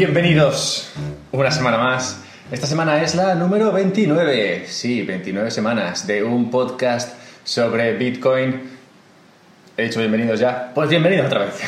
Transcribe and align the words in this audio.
Bienvenidos 0.00 0.90
una 1.30 1.50
semana 1.50 1.76
más. 1.76 2.22
Esta 2.50 2.66
semana 2.66 3.02
es 3.02 3.14
la 3.14 3.34
número 3.34 3.70
29. 3.70 4.64
Sí, 4.66 5.02
29 5.02 5.50
semanas 5.50 6.06
de 6.06 6.24
un 6.24 6.50
podcast 6.50 7.18
sobre 7.44 7.92
Bitcoin. 7.98 8.62
He 9.76 9.82
dicho 9.82 10.00
bienvenidos 10.00 10.40
ya. 10.40 10.72
Pues 10.74 10.88
bienvenidos 10.88 11.26
otra 11.26 11.40
vez. 11.40 11.60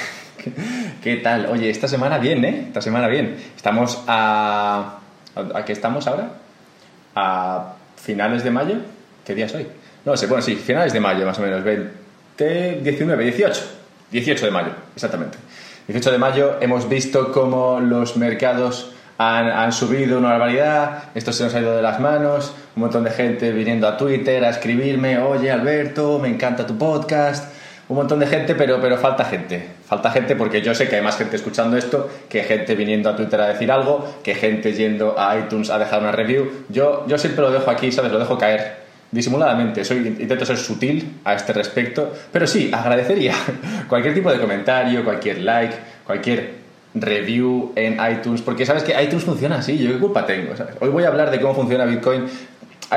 ¿Qué 1.02 1.16
tal? 1.16 1.44
Oye, 1.44 1.68
esta 1.68 1.86
semana 1.86 2.16
bien, 2.16 2.42
¿eh? 2.46 2.64
Esta 2.68 2.80
semana 2.80 3.06
bien. 3.06 3.36
Estamos 3.54 4.02
a... 4.06 4.98
¿A 5.54 5.64
qué 5.66 5.74
estamos 5.74 6.06
ahora? 6.06 6.30
A 7.14 7.74
finales 7.96 8.42
de 8.44 8.50
mayo. 8.50 8.76
¿Qué 9.26 9.34
día 9.34 9.44
es 9.44 9.54
hoy? 9.54 9.66
No 10.06 10.16
sé, 10.16 10.26
bueno, 10.26 10.40
sí, 10.40 10.56
finales 10.56 10.94
de 10.94 11.00
mayo 11.00 11.26
más 11.26 11.38
o 11.38 11.42
menos. 11.42 11.62
20, 11.62 12.80
19, 12.82 13.24
18. 13.24 13.62
18 14.10 14.46
de 14.46 14.50
mayo, 14.50 14.70
exactamente. 14.94 15.36
18 15.88 16.12
de 16.12 16.18
mayo 16.18 16.56
hemos 16.60 16.88
visto 16.88 17.32
cómo 17.32 17.80
los 17.80 18.16
mercados 18.16 18.92
han, 19.18 19.48
han, 19.48 19.72
subido 19.72 20.18
una 20.18 20.30
barbaridad, 20.30 21.04
esto 21.16 21.32
se 21.32 21.42
nos 21.42 21.54
ha 21.54 21.60
ido 21.60 21.74
de 21.74 21.82
las 21.82 21.98
manos, 21.98 22.54
un 22.76 22.82
montón 22.82 23.02
de 23.02 23.10
gente 23.10 23.50
viniendo 23.50 23.88
a 23.88 23.96
Twitter 23.96 24.44
a 24.44 24.50
escribirme, 24.50 25.18
oye 25.18 25.50
Alberto, 25.50 26.20
me 26.20 26.28
encanta 26.28 26.66
tu 26.66 26.78
podcast, 26.78 27.52
un 27.88 27.96
montón 27.96 28.20
de 28.20 28.28
gente, 28.28 28.54
pero, 28.54 28.80
pero 28.80 28.96
falta 28.96 29.24
gente, 29.24 29.66
falta 29.84 30.12
gente 30.12 30.36
porque 30.36 30.62
yo 30.62 30.72
sé 30.72 30.88
que 30.88 30.96
hay 30.96 31.02
más 31.02 31.16
gente 31.16 31.34
escuchando 31.34 31.76
esto, 31.76 32.08
que 32.28 32.44
gente 32.44 32.76
viniendo 32.76 33.10
a 33.10 33.16
Twitter 33.16 33.40
a 33.40 33.48
decir 33.48 33.72
algo, 33.72 34.20
que 34.22 34.36
gente 34.36 34.72
yendo 34.74 35.18
a 35.18 35.36
iTunes 35.36 35.68
a 35.68 35.80
dejar 35.80 36.00
una 36.00 36.12
review, 36.12 36.64
yo, 36.68 37.04
yo 37.08 37.18
siempre 37.18 37.42
lo 37.42 37.50
dejo 37.50 37.70
aquí, 37.70 37.90
¿sabes? 37.90 38.12
Lo 38.12 38.20
dejo 38.20 38.38
caer 38.38 38.81
disimuladamente, 39.12 39.84
soy, 39.84 39.98
intento 39.98 40.44
ser 40.44 40.56
sutil 40.56 41.20
a 41.24 41.34
este 41.34 41.52
respecto, 41.52 42.12
pero 42.32 42.46
sí, 42.46 42.70
agradecería 42.72 43.34
cualquier 43.88 44.14
tipo 44.14 44.32
de 44.32 44.40
comentario, 44.40 45.04
cualquier 45.04 45.38
like, 45.42 45.74
cualquier 46.04 46.62
review 46.94 47.72
en 47.76 47.98
iTunes, 48.10 48.40
porque 48.40 48.66
sabes 48.66 48.82
que 48.82 49.00
iTunes 49.00 49.24
funciona 49.24 49.56
así, 49.56 49.78
yo 49.78 49.92
qué 49.92 49.98
culpa 49.98 50.26
tengo. 50.26 50.54
Hoy 50.80 50.88
voy 50.88 51.04
a 51.04 51.08
hablar 51.08 51.30
de 51.30 51.40
cómo 51.40 51.54
funciona 51.54 51.84
Bitcoin. 51.84 52.24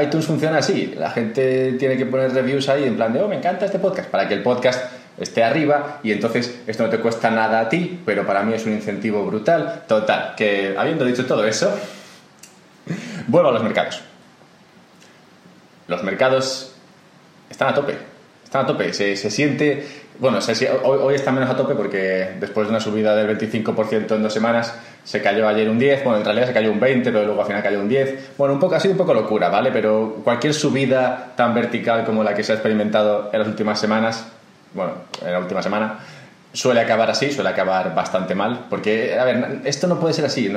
iTunes 0.02 0.25
funciona 0.25 0.58
así, 0.58 0.95
la 0.98 1.12
gente 1.12 1.73
tiene 1.73 1.98
que 1.98 2.06
poner 2.06 2.34
reviews 2.34 2.70
ahí 2.70 2.86
en 2.86 2.95
plan 2.95 3.14
de, 3.14 3.20
oh, 3.22 3.28
me 3.28 3.36
encanta 3.36 3.66
este 3.66 3.80
podcast, 3.80 4.09
para 4.09 4.28
que 4.28 4.36
el 4.36 4.42
podcast 4.42 4.86
esté 5.18 5.44
arriba 5.44 6.00
y 6.02 6.12
entonces 6.12 6.62
esto 6.66 6.84
no 6.84 6.90
te 6.90 7.00
cuesta 7.00 7.30
nada 7.30 7.59
a 7.59 7.70
ti, 7.70 8.00
pero 8.06 8.25
para 8.25 8.42
mí 8.44 8.53
es 8.53 8.66
un 8.66 8.72
incentivo 8.72 9.25
brutal. 9.25 9.84
Total, 9.86 10.34
que 10.36 10.75
habiendo 10.78 11.03
dicho 11.03 11.25
todo 11.25 11.45
eso, 11.45 11.78
vuelvo 13.28 13.50
a 13.50 13.52
los 13.52 13.64
mercados 13.64 14.02
los 15.88 16.03
mercados 16.03 16.73
están 17.50 17.69
a 17.69 17.73
tope. 17.73 17.95
Están 18.44 18.64
a 18.64 18.67
tope. 18.67 18.94
Se, 18.94 19.16
se 19.16 19.30
siente. 19.30 19.86
Bueno, 20.19 20.41
se, 20.41 20.69
hoy, 20.69 21.00
hoy 21.02 21.16
está 21.16 21.31
menos 21.31 21.50
a 21.50 21.58
tope 21.58 21.75
porque 21.75 22.36
después 22.39 22.67
de 22.67 22.72
una 22.72 22.80
subida 22.80 23.16
del 23.16 23.38
25% 23.38 24.16
en 24.16 24.23
dos 24.23 24.33
semanas 24.33 24.73
se 25.06 25.22
cayó 25.22 25.47
ayer 25.47 25.69
un 25.69 25.78
10. 25.80 26.03
Bueno, 26.03 26.19
en 26.19 26.25
realidad 26.25 26.47
se 26.47 26.53
cayó 26.53 26.72
un 26.72 26.80
20, 26.80 27.11
pero 27.11 27.25
luego 27.25 27.41
al 27.41 27.47
final 27.47 27.63
cayó 27.63 27.80
un 27.80 27.88
10. 27.88 28.31
Bueno, 28.38 28.56
un 28.56 28.59
poco, 28.59 28.75
ha 28.75 28.80
sido 28.80 28.94
un 28.94 28.97
poco 28.97 29.13
locura, 29.13 29.50
¿vale? 29.50 29.72
Pero 29.72 30.22
cualquier 30.23 30.53
subida 30.53 31.33
tan 31.38 31.53
vertical 31.53 32.03
como 32.06 32.23
la 32.23 32.33
que 32.33 32.44
se 32.44 32.52
ha 32.52 32.56
experimentado 32.56 33.30
en 33.31 33.39
las 33.39 33.47
últimas 33.47 33.80
semanas, 33.80 34.25
bueno, 34.73 34.94
en 35.23 35.31
la 35.31 35.39
última 35.39 35.61
semana, 35.61 36.00
suele 36.53 36.81
acabar 36.81 37.09
así, 37.11 37.31
suele 37.31 37.52
acabar 37.52 37.94
bastante 37.94 38.33
mal. 38.33 38.66
Porque, 38.69 39.17
a 39.17 39.23
ver, 39.25 39.61
esto 39.63 39.88
no 39.88 40.00
puede 40.00 40.16
ser 40.16 40.25
así. 40.25 40.52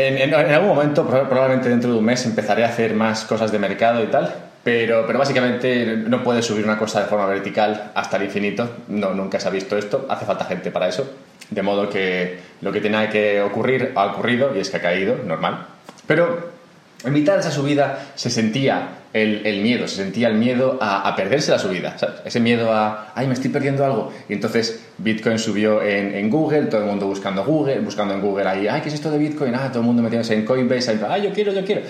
En, 0.00 0.32
algún 0.32 0.68
momento, 0.68 1.04
probablemente 1.04 1.68
dentro 1.68 1.90
de 1.90 1.98
un 1.98 2.04
mes, 2.04 2.24
empezaré 2.24 2.64
a 2.64 2.68
hacer 2.68 2.94
más 2.94 3.24
cosas 3.24 3.50
de 3.50 3.58
mercado 3.58 4.00
y 4.00 4.06
tal, 4.06 4.32
pero, 4.62 5.04
pero 5.04 5.18
básicamente 5.18 5.84
no 6.06 6.22
puedes 6.22 6.46
subir 6.46 6.64
una 6.64 6.78
cosa 6.78 7.00
de 7.00 7.06
forma 7.06 7.26
vertical 7.26 7.90
hasta 7.96 8.16
el 8.16 8.22
infinito. 8.22 8.70
No, 8.86 9.12
nunca 9.12 9.40
se 9.40 9.48
ha 9.48 9.50
visto 9.50 9.76
esto, 9.76 10.06
hace 10.08 10.24
falta 10.24 10.44
gente 10.44 10.70
para 10.70 10.86
eso. 10.86 11.10
De 11.50 11.62
modo 11.62 11.90
que 11.90 12.38
lo 12.60 12.70
que 12.70 12.80
tenía 12.80 13.10
que 13.10 13.40
ocurrir 13.40 13.90
ha 13.96 14.06
ocurrido 14.06 14.54
y 14.54 14.60
es 14.60 14.70
que 14.70 14.76
ha 14.76 14.82
caído, 14.82 15.16
normal. 15.24 15.66
Pero 16.06 16.57
en 17.04 17.12
mitad 17.12 17.34
de 17.34 17.40
esa 17.40 17.52
subida 17.52 18.10
se 18.16 18.28
sentía 18.28 18.98
el, 19.12 19.46
el 19.46 19.60
miedo, 19.62 19.86
se 19.86 19.96
sentía 19.96 20.28
el 20.28 20.34
miedo 20.34 20.78
a, 20.80 21.08
a 21.08 21.14
perderse 21.14 21.52
la 21.52 21.58
subida, 21.58 21.96
¿sabes? 21.96 22.16
ese 22.24 22.40
miedo 22.40 22.72
a, 22.72 23.12
ay, 23.14 23.26
me 23.26 23.34
estoy 23.34 23.50
perdiendo 23.50 23.84
algo. 23.84 24.12
Y 24.28 24.32
entonces 24.32 24.84
Bitcoin 24.98 25.38
subió 25.38 25.80
en, 25.82 26.14
en, 26.14 26.28
Google, 26.28 26.62
todo 26.62 26.80
el 26.80 26.86
mundo 26.88 27.06
buscando 27.06 27.44
Google, 27.44 27.80
buscando 27.80 28.14
en 28.14 28.20
Google 28.20 28.48
ahí, 28.48 28.66
ay, 28.66 28.80
¿qué 28.80 28.88
es 28.88 28.94
esto 28.94 29.10
de 29.10 29.18
Bitcoin? 29.18 29.54
Ah, 29.54 29.68
todo 29.68 29.80
el 29.80 29.86
mundo 29.86 30.02
metiéndose 30.02 30.34
en 30.34 30.44
Coinbase, 30.44 30.90
ahí, 30.90 31.00
ay, 31.08 31.22
yo 31.22 31.32
quiero, 31.32 31.52
yo 31.52 31.64
quiero. 31.64 31.82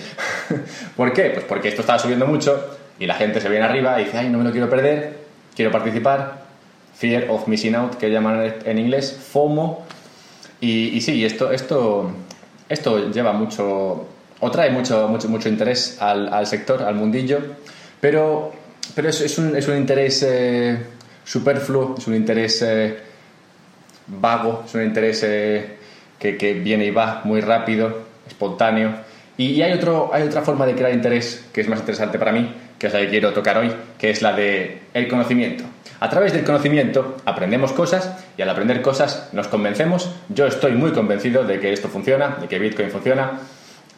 ¿Por 0.95 1.11
qué? 1.11 1.31
Pues 1.31 1.45
porque 1.45 1.69
esto 1.69 1.81
estaba 1.81 1.97
subiendo 1.97 2.27
mucho 2.27 2.77
y 2.99 3.07
la 3.07 3.15
gente 3.15 3.41
se 3.41 3.49
viene 3.49 3.65
arriba 3.65 3.99
y 3.99 4.05
dice, 4.05 4.17
ay, 4.17 4.29
no 4.29 4.37
me 4.37 4.43
lo 4.43 4.51
quiero 4.51 4.69
perder, 4.69 5.17
quiero 5.55 5.71
participar. 5.71 6.47
Fear 6.95 7.29
of 7.29 7.47
missing 7.47 7.75
out, 7.75 7.95
que 7.95 8.11
llaman 8.11 8.55
en 8.65 8.77
inglés, 8.77 9.17
FOMO. 9.31 9.85
Y, 10.59 10.89
y 10.89 11.01
sí, 11.01 11.23
esto, 11.23 11.49
esto, 11.51 12.11
esto 12.67 13.09
lleva 13.09 13.31
mucho 13.31 14.05
o 14.39 14.51
trae 14.51 14.69
mucho, 14.69 15.07
mucho, 15.07 15.27
mucho 15.29 15.49
interés 15.49 15.97
al, 16.01 16.31
al 16.33 16.47
sector, 16.47 16.83
al 16.83 16.95
mundillo, 16.95 17.39
pero, 17.99 18.51
pero 18.95 19.09
es, 19.09 19.21
es, 19.21 19.37
un, 19.37 19.55
es 19.55 19.67
un 19.67 19.77
interés 19.77 20.23
eh, 20.23 20.77
superfluo, 21.23 21.95
es 21.97 22.07
un 22.07 22.15
interés 22.15 22.61
eh, 22.61 22.97
vago, 24.07 24.63
es 24.65 24.73
un 24.75 24.83
interés 24.83 25.23
eh, 25.23 25.77
que, 26.17 26.37
que, 26.37 26.53
viene 26.53 26.85
y 26.85 26.91
va 26.91 27.21
muy 27.23 27.41
rápido, 27.41 28.03
espontáneo. 28.27 28.93
Y, 29.37 29.51
y, 29.51 29.61
hay, 29.61 29.73
otro, 29.73 30.11
hay 30.13 30.23
otra 30.23 30.41
forma 30.41 30.65
de 30.65 30.75
crear 30.75 30.93
interés 30.93 31.45
que 31.53 31.61
es 31.61 31.67
más 31.67 31.79
interesante 31.79 32.17
para 32.17 32.31
mí, 32.31 32.53
que 32.77 32.87
es 32.87 32.93
la 32.93 32.99
que 32.99 33.09
quiero 33.09 33.33
tocar 33.33 33.57
hoy, 33.57 33.71
que 33.97 34.09
es 34.09 34.21
la 34.21 34.33
de 34.33 34.79
el 34.93 35.07
conocimiento. 35.07 35.65
A 36.01 36.09
través 36.09 36.31
del 36.31 36.45
conocimiento 36.45 37.17
aprendemos 37.25 37.73
cosas 37.73 38.09
y 38.37 38.41
al 38.41 38.49
aprender 38.49 38.81
cosas 38.81 39.29
nos 39.33 39.49
convencemos. 39.49 40.09
Yo 40.29 40.47
estoy 40.47 40.71
muy 40.71 40.91
convencido 40.91 41.43
de 41.43 41.59
que 41.59 41.73
esto 41.73 41.89
funciona, 41.89 42.37
de 42.39 42.47
que 42.47 42.57
Bitcoin 42.57 42.89
funciona, 42.89 43.39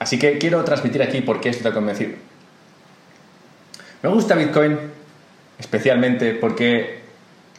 Así 0.01 0.17
que 0.17 0.39
quiero 0.39 0.63
transmitir 0.63 1.03
aquí 1.03 1.21
por 1.21 1.39
qué 1.39 1.49
estoy 1.49 1.71
convencido. 1.73 2.13
Me 4.01 4.09
gusta 4.09 4.33
Bitcoin 4.33 4.75
especialmente 5.59 6.33
porque, 6.33 7.01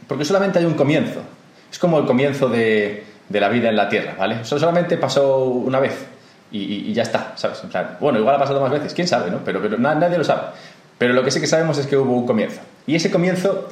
porque 0.08 0.24
solamente 0.24 0.58
hay 0.58 0.64
un 0.64 0.74
comienzo. 0.74 1.20
Es 1.70 1.78
como 1.78 2.00
el 2.00 2.04
comienzo 2.04 2.48
de, 2.48 3.04
la 3.30 3.48
vida 3.48 3.68
en 3.68 3.76
la 3.76 3.88
Tierra, 3.88 4.16
¿vale? 4.18 4.40
Eso 4.40 4.58
solamente 4.58 4.96
pasó 4.96 5.44
una 5.44 5.78
vez 5.78 5.94
y, 6.50 6.92
ya 6.92 7.04
está, 7.04 7.34
¿sabes? 7.36 7.62
Bueno, 8.00 8.18
igual 8.18 8.34
ha 8.34 8.40
pasado 8.40 8.60
más 8.60 8.72
veces, 8.72 8.92
quién 8.92 9.06
sabe, 9.06 9.30
¿no? 9.30 9.44
Pero, 9.44 9.62
pero 9.62 9.78
nadie 9.78 10.18
lo 10.18 10.24
sabe. 10.24 10.48
Pero 10.98 11.14
lo 11.14 11.22
que 11.22 11.30
sí 11.30 11.40
que 11.40 11.46
sabemos 11.46 11.78
es 11.78 11.86
que 11.86 11.96
hubo 11.96 12.12
un 12.12 12.26
comienzo. 12.26 12.60
Y 12.88 12.96
ese 12.96 13.12
comienzo 13.12 13.68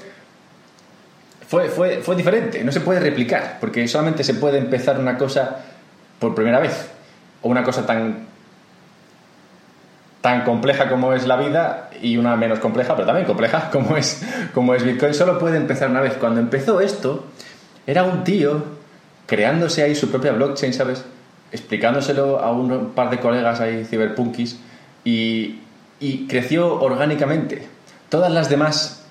fue, 1.49 1.71
fue, 1.71 2.03
fue 2.03 2.15
diferente, 2.15 2.63
no 2.63 2.71
se 2.71 2.83
puede 2.83 3.01
replicar, 3.01 3.57
porque 3.59 3.89
solamente 3.89 4.23
se 4.23 4.35
puede 4.35 4.59
empezar 4.59 4.97
una 5.01 5.19
cosa 5.19 5.57
por 6.21 6.37
primera 6.37 6.61
vez, 6.61 6.89
o 7.43 7.49
una 7.49 7.65
cosa 7.65 7.85
tan 7.85 8.30
tan 10.21 10.45
compleja 10.45 10.89
como 10.89 11.15
es 11.15 11.27
la 11.27 11.37
vida 11.37 11.91
y 12.03 12.17
una 12.17 12.37
menos 12.37 12.59
compleja, 12.59 12.95
pero 12.95 13.07
también 13.07 13.27
compleja 13.27 13.71
como 13.73 13.97
es, 13.97 14.23
como 14.55 14.75
es 14.75 14.85
Bitcoin, 14.85 15.15
solo 15.15 15.39
puede 15.39 15.57
empezar 15.57 15.91
una 15.91 16.01
vez. 16.01 16.15
Cuando 16.15 16.41
empezó 16.41 16.81
esto, 16.81 17.25
era 17.87 18.05
un 18.05 18.25
tío 18.25 18.63
creándose 19.27 19.83
ahí 19.83 19.95
su 19.95 20.11
propia 20.11 20.33
blockchain, 20.33 20.75
¿sabes? 20.75 21.05
Explicándoselo 21.53 22.41
a 22.41 22.53
un 22.53 22.91
par 22.95 23.11
de 23.11 23.19
colegas 23.19 23.61
ahí, 23.61 23.85
ciberpunkis, 23.85 24.59
y, 25.05 25.61
y 25.99 26.27
creció 26.27 26.81
orgánicamente. 26.81 27.67
Todas 28.09 28.31
las 28.33 28.49
demás, 28.49 29.05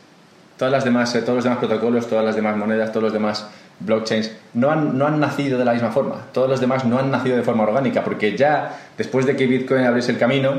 todas 0.58 0.72
las 0.72 0.84
demás, 0.84 1.14
eh, 1.16 1.22
todos 1.22 1.36
los 1.36 1.44
demás 1.44 1.59
protocolos, 1.59 2.08
todas 2.08 2.24
las 2.24 2.36
demás 2.36 2.56
monedas, 2.58 2.92
todos 2.92 3.06
los 3.06 3.14
demás 3.14 3.48
blockchains 3.80 4.31
no 4.53 4.72
han, 4.72 4.98
no 4.98 5.08
han 5.08 5.19
nacido 5.19 5.58
de 5.58 5.66
la 5.66 5.74
misma 5.74 5.92
forma. 5.92 6.25
Todos 6.34 6.50
los 6.50 6.59
demás 6.59 6.86
no 6.86 7.00
han 7.00 7.12
nacido 7.12 7.38
de 7.38 7.44
forma 7.44 7.64
orgánica, 7.64 8.03
porque 8.03 8.36
ya 8.36 8.78
después 8.98 9.25
de 9.25 9.36
que 9.36 9.48
Bitcoin 9.48 9.86
abriese 9.86 10.12
el 10.12 10.18
camino, 10.18 10.54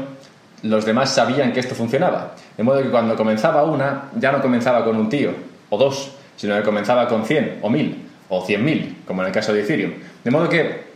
los 0.63 0.85
demás 0.85 1.11
sabían 1.11 1.53
que 1.53 1.61
esto 1.61 1.75
funcionaba. 1.75 2.35
De 2.57 2.63
modo 2.63 2.83
que 2.83 2.91
cuando 2.91 3.17
comenzaba 3.17 3.65
una, 3.65 4.11
ya 4.17 4.33
no 4.33 4.41
comenzaba 4.41 4.85
con 4.85 4.97
un 4.97 5.09
tío 5.09 5.33
o 5.71 5.79
dos, 5.79 6.13
sino 6.37 6.57
que 6.57 6.63
comenzaba 6.63 7.09
con 7.09 7.25
100 7.25 7.61
o 7.63 7.71
1000 7.71 8.07
o 8.29 8.47
100.000, 8.47 9.05
como 9.07 9.23
en 9.23 9.29
el 9.29 9.35
caso 9.35 9.53
de 9.53 9.63
Ethereum. 9.63 9.93
De 10.23 10.31
modo 10.31 10.49
que 10.49 10.91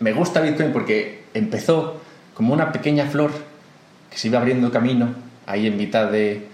me 0.00 0.12
gusta 0.12 0.40
Bitcoin 0.40 0.72
porque 0.72 1.24
empezó 1.34 2.00
como 2.34 2.52
una 2.52 2.72
pequeña 2.72 3.06
flor 3.06 3.30
que 4.10 4.18
se 4.18 4.28
iba 4.28 4.38
abriendo 4.38 4.70
camino 4.70 5.14
ahí 5.46 5.66
en 5.66 5.76
mitad 5.76 6.10
de, 6.10 6.46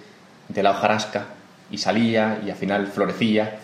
de 0.48 0.62
la 0.62 0.70
hojarasca 0.70 1.26
y 1.70 1.78
salía 1.78 2.40
y 2.44 2.50
al 2.50 2.56
final 2.56 2.86
florecía. 2.88 3.58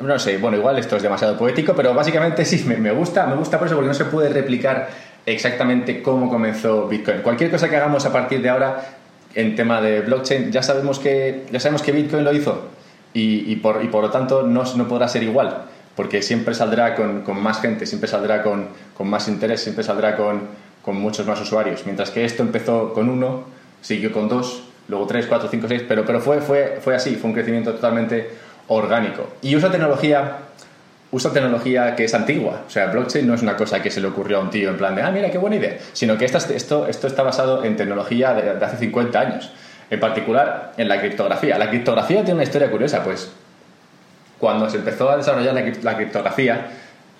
No 0.00 0.18
sé, 0.18 0.38
bueno, 0.38 0.56
igual 0.56 0.78
esto 0.78 0.96
es 0.96 1.02
demasiado 1.02 1.36
poético, 1.36 1.74
pero 1.74 1.94
básicamente 1.94 2.44
sí, 2.44 2.64
me, 2.66 2.76
me 2.76 2.90
gusta, 2.92 3.26
me 3.26 3.36
gusta 3.36 3.58
por 3.58 3.66
eso 3.66 3.76
porque 3.76 3.88
no 3.88 3.94
se 3.94 4.06
puede 4.06 4.30
replicar 4.30 4.88
exactamente 5.26 6.02
cómo 6.02 6.28
comenzó 6.28 6.88
Bitcoin. 6.88 7.22
Cualquier 7.22 7.50
cosa 7.50 7.68
que 7.68 7.76
hagamos 7.76 8.04
a 8.06 8.12
partir 8.12 8.42
de 8.42 8.48
ahora 8.48 8.96
en 9.34 9.56
tema 9.56 9.80
de 9.80 10.00
blockchain, 10.00 10.52
ya 10.52 10.62
sabemos 10.62 10.98
que, 10.98 11.44
ya 11.50 11.60
sabemos 11.60 11.82
que 11.82 11.92
Bitcoin 11.92 12.24
lo 12.24 12.32
hizo 12.32 12.68
y, 13.14 13.50
y, 13.50 13.56
por, 13.56 13.82
y 13.82 13.88
por, 13.88 14.02
lo 14.02 14.10
tanto 14.10 14.42
no, 14.42 14.62
no, 14.76 14.88
podrá 14.88 15.08
ser 15.08 15.22
igual, 15.22 15.64
porque 15.96 16.22
siempre 16.22 16.54
saldrá 16.54 16.94
con, 16.94 17.22
con 17.22 17.42
más 17.42 17.60
gente, 17.60 17.86
siempre 17.86 18.08
saldrá 18.08 18.42
con, 18.42 18.68
con, 18.96 19.08
más 19.08 19.28
interés, 19.28 19.62
siempre 19.62 19.84
saldrá 19.84 20.16
con, 20.16 20.42
con 20.82 20.96
muchos 20.96 21.26
más 21.26 21.40
usuarios. 21.40 21.82
Mientras 21.84 22.10
que 22.10 22.24
esto 22.24 22.42
empezó 22.42 22.92
con 22.92 23.08
uno, 23.08 23.44
siguió 23.80 24.12
con 24.12 24.28
dos, 24.28 24.64
luego 24.88 25.06
tres, 25.06 25.26
cuatro, 25.26 25.48
cinco, 25.50 25.66
seis, 25.68 25.82
pero, 25.86 26.04
pero 26.04 26.20
fue, 26.20 26.40
fue, 26.40 26.78
fue 26.82 26.94
así, 26.94 27.16
fue 27.16 27.28
un 27.30 27.34
crecimiento 27.34 27.72
totalmente 27.72 28.30
orgánico. 28.68 29.28
Y 29.42 29.56
usa 29.56 29.70
tecnología 29.70 30.38
usa 31.12 31.32
tecnología 31.32 31.94
que 31.94 32.04
es 32.04 32.14
antigua. 32.14 32.62
O 32.66 32.70
sea, 32.70 32.86
blockchain 32.86 33.26
no 33.26 33.34
es 33.34 33.42
una 33.42 33.56
cosa 33.56 33.80
que 33.80 33.90
se 33.90 34.00
le 34.00 34.08
ocurrió 34.08 34.38
a 34.38 34.40
un 34.40 34.50
tío 34.50 34.70
en 34.70 34.76
plan 34.76 34.94
de, 34.94 35.02
ah, 35.02 35.10
mira, 35.10 35.30
qué 35.30 35.38
buena 35.38 35.56
idea, 35.56 35.76
sino 35.92 36.18
que 36.18 36.24
esto, 36.24 36.38
esto, 36.38 36.88
esto 36.88 37.06
está 37.06 37.22
basado 37.22 37.64
en 37.64 37.76
tecnología 37.76 38.34
de, 38.34 38.54
de 38.54 38.64
hace 38.64 38.78
50 38.78 39.20
años. 39.20 39.52
En 39.90 40.00
particular, 40.00 40.72
en 40.76 40.88
la 40.88 40.98
criptografía. 40.98 41.58
La 41.58 41.68
criptografía 41.68 42.24
tiene 42.24 42.34
una 42.34 42.44
historia 42.44 42.70
curiosa, 42.70 43.04
pues 43.04 43.30
cuando 44.42 44.68
se 44.68 44.78
empezó 44.78 45.08
a 45.08 45.16
desarrollar 45.16 45.54
la, 45.54 45.94
criptografía, 45.94 46.66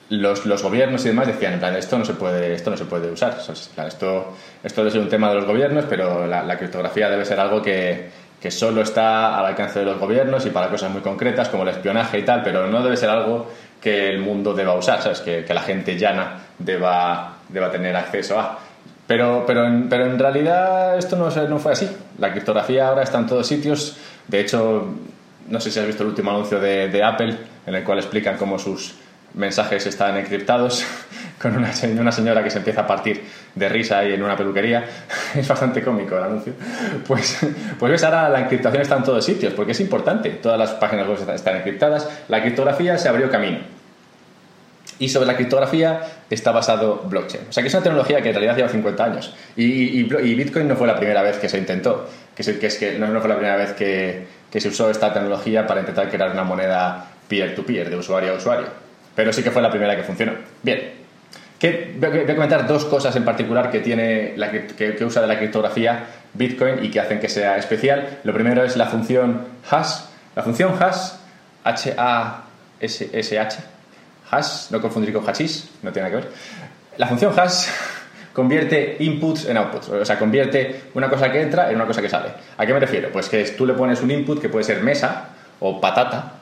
los, 0.09 0.45
los, 0.45 0.61
gobiernos 0.61 1.05
y 1.05 1.09
demás 1.09 1.29
decían, 1.29 1.53
en 1.53 1.61
plan, 1.61 1.77
esto 1.77 1.97
no 1.97 2.05
se 2.05 2.15
puede, 2.15 2.53
esto 2.53 2.69
no 2.69 2.77
se 2.77 2.85
puede 2.85 3.13
usar. 3.13 3.39
esto, 3.87 4.35
esto 4.65 4.81
debe 4.81 4.91
ser 4.91 5.01
un 5.01 5.09
tema 5.09 5.29
de 5.29 5.37
los 5.37 5.45
gobiernos, 5.45 5.85
pero 5.89 6.27
la, 6.27 6.59
criptografía 6.59 7.09
debe 7.09 7.25
ser 7.25 7.39
algo 7.39 7.63
que, 7.63 8.11
que, 8.41 8.51
solo 8.51 8.83
está 8.83 9.39
al 9.39 9.47
alcance 9.47 9.79
de 9.79 9.85
los 9.85 10.01
gobiernos 10.01 10.45
y 10.47 10.51
para 10.51 10.69
cosas 10.69 10.91
muy 10.91 11.01
concretas 11.01 11.49
como 11.49 11.63
el 11.63 11.69
espionaje 11.69 12.19
y 12.19 12.25
tal, 12.25 12.43
pero 12.43 12.67
no 12.67 12.83
debe 12.83 12.97
ser 12.97 13.11
algo 13.11 13.47
que 13.83 14.09
el 14.09 14.21
mundo 14.21 14.55
deba 14.55 14.75
usar, 14.75 15.03
¿sabes? 15.03 15.21
Que, 15.21 15.45
que 15.45 15.53
la 15.53 15.63
gente 15.63 15.99
llana 15.99 16.39
deba, 16.59 17.39
deba 17.49 17.71
tener 17.71 17.95
acceso 17.97 18.39
a. 18.39 18.59
Pero, 19.07 19.45
pero, 19.47 19.67
en, 19.67 19.89
pero 19.89 20.07
en 20.07 20.19
realidad 20.19 20.97
esto 20.97 21.17
no, 21.17 21.29
no 21.29 21.59
fue 21.59 21.73
así. 21.73 21.91
La 22.19 22.31
criptografía 22.31 22.89
ahora 22.89 23.03
está 23.03 23.19
en 23.19 23.27
todos 23.27 23.47
sitios. 23.47 23.97
De 24.29 24.41
hecho, 24.41 24.87
no 25.49 25.61
sé 25.61 25.71
si 25.71 25.79
has 25.81 25.87
visto 25.87 26.03
el 26.03 26.11
último 26.11 26.31
anuncio 26.31 26.61
de, 26.61 27.03
Apple, 27.05 27.37
en 27.67 27.75
el 27.75 27.85
cual 27.85 27.99
explican 27.99 28.37
cómo 28.37 28.59
sus 28.59 28.95
mensajes 29.35 29.87
están 29.87 30.17
encriptados, 30.17 30.85
con 31.43 31.57
una, 31.57 31.73
una, 31.99 32.13
señora 32.13 32.45
que 32.45 32.51
se 32.51 32.59
empieza 32.59 32.83
a 32.83 32.87
partir 32.87 33.21
de 33.53 33.69
risa 33.69 33.99
ahí 33.99 34.13
en 34.13 34.23
una 34.23 34.37
peluquería. 34.37 34.85
Es 35.35 35.49
bastante 35.49 35.83
cómico 35.83 36.17
el 36.17 36.23
anuncio. 36.23 36.53
Pues, 37.07 37.39
pues 37.79 37.93
ves, 37.93 38.05
ahora 38.05 38.29
la 38.29 38.41
encriptación 38.41 38.83
está 38.83 38.97
en 38.97 39.03
todos 39.03 39.25
sitios, 39.25 39.53
porque 39.55 39.73
es 39.73 39.81
importante. 39.81 40.31
Todas 40.31 40.59
las 40.59 40.71
páginas 40.73 41.09
web 41.09 41.19
están 41.35 41.57
encriptadas. 41.57 42.09
La 42.29 42.41
criptografía 42.41 42.97
se 42.97 43.09
abrió 43.09 43.29
camino. 43.29 43.59
Y 44.99 45.09
sobre 45.09 45.27
la 45.27 45.35
criptografía 45.35 46.01
está 46.31 46.53
basado 46.53 47.03
blockchain. 47.07 47.47
O 47.49 47.53
sea 47.53 47.63
que 47.63 47.69
es 47.69 47.75
una 47.75 47.83
tecnología 47.83 48.23
que 48.23 48.29
en 48.29 48.35
realidad 48.35 48.57
lleva 48.57 48.69
50 48.69 49.05
años. 49.05 49.35
Y, 49.57 50.05
Bitcoin 50.05 50.69
no 50.69 50.77
fue 50.77 50.87
la 50.87 50.97
primera 50.97 51.23
vez 51.23 51.39
que 51.39 51.49
se 51.49 51.59
intentó. 51.59 52.09
Que, 52.37 52.45
que 52.59 52.67
es 52.67 52.79
que 52.79 52.99
no, 52.99 53.09
no 53.09 53.21
fue 53.21 53.29
la 53.29 53.37
primera 53.37 53.57
vez 53.57 53.73
que, 53.73 54.27
que 54.51 54.61
se 54.61 54.69
usó 54.69 54.91
esta 54.91 55.13
tecnología 55.13 55.67
para 55.67 55.81
intentar 55.81 56.09
crear 56.09 56.31
una 56.31 56.45
moneda 56.45 57.07
peer-to-peer, 57.27 57.91
de 57.91 57.97
usuario 57.97 58.33
a 58.33 58.37
usuario. 58.37 58.67
Pero 59.17 59.33
sí 59.33 59.43
que 59.43 59.51
fue 59.51 59.61
la 59.61 59.71
primera 59.71 59.97
que 59.97 60.05
funcionó. 60.05 60.35
Bien, 60.63 61.02
voy 61.99 62.21
a 62.21 62.35
comentar 62.35 62.67
dos 62.67 62.85
cosas 62.87 63.15
en 63.15 63.25
particular 63.25 63.71
que, 63.71 63.79
tiene 63.81 64.33
la, 64.37 64.51
que, 64.51 64.97
usa 65.05 65.23
de 65.23 65.29
la 65.29 65.39
criptografía 65.39 66.07
Bitcoin 66.35 66.85
y 66.85 66.91
que 66.91 66.99
hacen 66.99 67.21
que 67.21 67.29
sea 67.29 67.57
especial. 67.57 68.19
Lo 68.25 68.35
primero 68.35 68.65
es 68.65 68.77
la 68.77 68.87
función 68.87 69.47
hash. 69.71 70.01
La 70.35 70.43
función 70.43 70.75
hash, 70.81 71.13
H-A-S-S-H, 71.63 73.59
hash, 74.31 74.71
no 74.71 74.81
confundir 74.81 75.13
con 75.13 75.25
hashis, 75.25 75.71
no 75.83 75.93
tiene 75.93 76.09
nada 76.09 76.21
que 76.21 76.27
ver. 76.27 76.35
La 76.97 77.07
función 77.07 77.33
hash 77.39 77.67
convierte 78.33 78.97
inputs 79.01 79.45
en 79.45 79.59
outputs, 79.59 79.89
o 79.91 80.05
sea, 80.05 80.19
convierte 80.19 80.85
una 80.95 81.09
cosa 81.09 81.31
que 81.31 81.43
entra 81.43 81.69
en 81.71 81.77
una 81.77 81.87
cosa 81.87 82.01
que 82.03 82.09
sale. 82.09 82.31
¿A 82.57 82.67
qué 82.67 82.73
me 82.73 82.81
refiero? 82.81 83.11
Pues 83.13 83.29
que 83.29 83.45
tú 83.45 83.67
le 83.67 83.75
pones 83.75 84.01
un 84.01 84.11
input 84.11 84.41
que 84.41 84.49
puede 84.49 84.65
ser 84.65 84.83
mesa 84.83 85.29
o 85.61 85.81
patata 85.81 86.41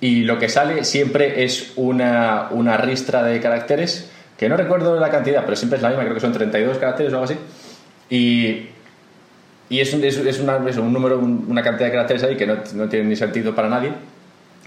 y 0.00 0.22
lo 0.24 0.38
que 0.38 0.48
sale 0.48 0.84
siempre 0.84 1.44
es 1.44 1.72
una, 1.76 2.48
una 2.50 2.76
ristra 2.76 3.22
de 3.22 3.40
caracteres 3.40 4.10
que 4.38 4.48
no 4.48 4.56
recuerdo 4.56 4.98
la 4.98 5.10
cantidad, 5.10 5.44
pero 5.44 5.56
siempre 5.56 5.76
es 5.76 5.82
la 5.82 5.88
misma, 5.88 6.02
creo 6.04 6.14
que 6.14 6.20
son 6.20 6.32
32 6.32 6.78
caracteres 6.78 7.12
o 7.12 7.16
algo 7.16 7.24
así. 7.24 7.36
Y, 8.10 8.68
y 9.68 9.80
es, 9.80 9.92
un, 9.92 10.04
es, 10.04 10.40
una, 10.40 10.56
un 10.56 10.92
número, 10.92 11.18
una 11.18 11.62
cantidad 11.62 11.86
de 11.86 11.92
caracteres 11.92 12.22
ahí 12.22 12.36
que 12.36 12.46
no, 12.46 12.58
no 12.74 12.88
tiene 12.88 13.06
ni 13.08 13.16
sentido 13.16 13.54
para 13.54 13.68
nadie 13.68 13.92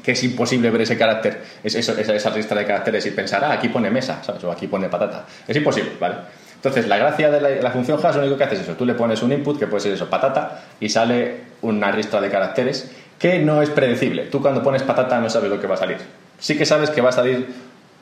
que 0.03 0.13
es 0.13 0.23
imposible 0.23 0.69
ver 0.71 0.81
ese 0.81 0.97
carácter, 0.97 1.41
es 1.63 1.75
esa, 1.75 1.99
esa, 1.99 2.29
lista 2.31 2.55
de 2.55 2.65
caracteres 2.65 3.05
y 3.05 3.11
pensar, 3.11 3.43
ah, 3.43 3.51
aquí 3.53 3.69
pone 3.69 3.89
mesa, 3.89 4.23
¿sabes? 4.23 4.43
O 4.43 4.51
aquí 4.51 4.67
pone 4.67 4.89
patata. 4.89 5.25
Es 5.47 5.55
imposible, 5.55 5.91
¿vale? 5.99 6.15
Entonces, 6.55 6.87
la 6.87 6.97
gracia 6.97 7.29
de 7.31 7.61
la, 7.61 7.71
función 7.71 7.99
hash 8.03 8.15
lo 8.15 8.21
único 8.21 8.37
que 8.37 8.43
hace 8.43 8.55
es 8.55 8.61
eso. 8.61 8.73
Tú 8.73 8.85
le 8.85 8.93
pones 8.93 9.21
un 9.21 9.31
input, 9.31 9.57
que 9.57 9.67
puede 9.67 9.81
ser 9.81 9.93
eso, 9.93 10.09
patata, 10.09 10.63
y 10.79 10.89
sale 10.89 11.37
una 11.61 11.91
lista 11.91 12.19
de 12.19 12.29
caracteres 12.29 12.91
que 13.17 13.39
no 13.39 13.61
es 13.61 13.69
predecible. 13.69 14.23
Tú 14.23 14.41
cuando 14.41 14.61
pones 14.61 14.83
patata 14.83 15.19
no 15.19 15.29
sabes 15.29 15.49
lo 15.49 15.59
que 15.59 15.67
va 15.67 15.75
a 15.75 15.77
salir. 15.77 15.97
Sí 16.37 16.57
que 16.57 16.65
sabes 16.65 16.89
que 16.89 17.01
va 17.01 17.09
a 17.09 17.13
salir 17.13 17.47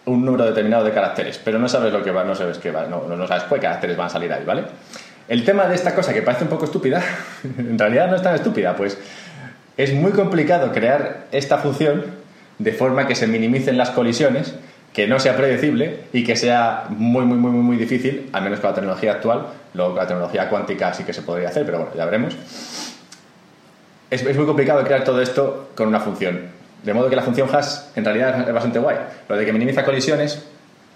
un 0.07 0.25
número 0.25 0.45
determinado 0.45 0.83
de 0.83 0.91
caracteres, 0.91 1.39
pero 1.43 1.59
no 1.59 1.67
sabes 1.67 1.93
lo 1.93 2.03
que 2.03 2.11
va, 2.11 2.23
no 2.23 2.33
sabes 2.33 2.57
qué 2.57 2.71
va, 2.71 2.87
no, 2.87 3.27
sabes 3.27 3.43
qué 3.43 3.59
caracteres 3.59 3.95
van 3.95 4.07
a 4.07 4.09
salir 4.09 4.31
ahí, 4.33 4.43
¿vale? 4.45 4.63
El 5.27 5.43
tema 5.43 5.67
de 5.67 5.75
esta 5.75 5.93
cosa 5.93 6.13
que 6.13 6.21
parece 6.21 6.45
un 6.45 6.49
poco 6.49 6.65
estúpida, 6.65 7.01
en 7.57 7.77
realidad 7.77 8.09
no 8.09 8.15
es 8.15 8.21
tan 8.21 8.33
estúpida, 8.33 8.75
pues 8.75 8.97
es 9.75 9.93
muy 9.93 10.11
complicado 10.11 10.71
crear 10.71 11.27
esta 11.31 11.57
función 11.57 12.05
de 12.57 12.71
forma 12.71 13.05
que 13.05 13.15
se 13.15 13.27
minimicen 13.27 13.77
las 13.77 13.91
colisiones 13.91 14.55
que 14.93 15.05
no 15.05 15.19
sea 15.19 15.37
predecible 15.37 16.05
y 16.13 16.23
que 16.23 16.35
sea 16.35 16.85
muy, 16.89 17.25
muy, 17.25 17.37
muy, 17.37 17.51
muy 17.51 17.77
difícil, 17.77 18.29
al 18.33 18.43
menos 18.43 18.59
con 18.59 18.71
la 18.71 18.75
tecnología 18.75 19.11
actual. 19.11 19.45
Luego 19.75 19.91
con 19.91 19.99
la 19.99 20.07
tecnología 20.07 20.49
cuántica 20.49 20.91
sí 20.93 21.03
que 21.03 21.13
se 21.13 21.21
podría 21.21 21.49
hacer, 21.49 21.65
pero 21.65 21.77
bueno, 21.79 21.93
ya 21.95 22.05
veremos. 22.05 22.35
Es 24.09 24.23
muy 24.35 24.45
complicado 24.47 24.83
crear 24.83 25.03
todo 25.03 25.21
esto 25.21 25.69
con 25.75 25.89
una 25.89 25.99
función. 25.99 26.56
De 26.83 26.93
modo 26.93 27.09
que 27.09 27.15
la 27.15 27.23
función 27.23 27.49
hash 27.53 27.79
en 27.95 28.05
realidad 28.05 28.47
es 28.47 28.53
bastante 28.53 28.79
guay. 28.79 28.97
Lo 29.27 29.35
de 29.35 29.45
que 29.45 29.53
minimiza 29.53 29.83
colisiones 29.83 30.43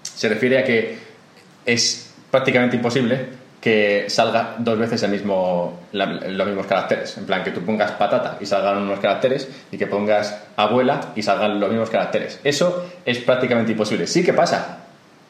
se 0.02 0.28
refiere 0.28 0.58
a 0.58 0.64
que 0.64 0.98
es 1.64 2.12
prácticamente 2.30 2.76
imposible 2.76 3.42
que 3.62 4.06
salga 4.08 4.56
dos 4.58 4.76
veces 4.76 5.00
el 5.04 5.12
mismo, 5.12 5.78
los 5.92 6.46
mismos 6.46 6.66
caracteres. 6.66 7.16
En 7.16 7.26
plan, 7.26 7.44
que 7.44 7.52
tú 7.52 7.60
pongas 7.60 7.92
patata 7.92 8.36
y 8.40 8.46
salgan 8.46 8.78
unos 8.78 8.98
caracteres 8.98 9.48
y 9.70 9.78
que 9.78 9.86
pongas 9.86 10.36
abuela 10.56 11.12
y 11.14 11.22
salgan 11.22 11.60
los 11.60 11.70
mismos 11.70 11.88
caracteres. 11.88 12.40
Eso 12.42 12.84
es 13.04 13.18
prácticamente 13.18 13.70
imposible. 13.70 14.08
Sí 14.08 14.24
que 14.24 14.32
pasa, 14.32 14.78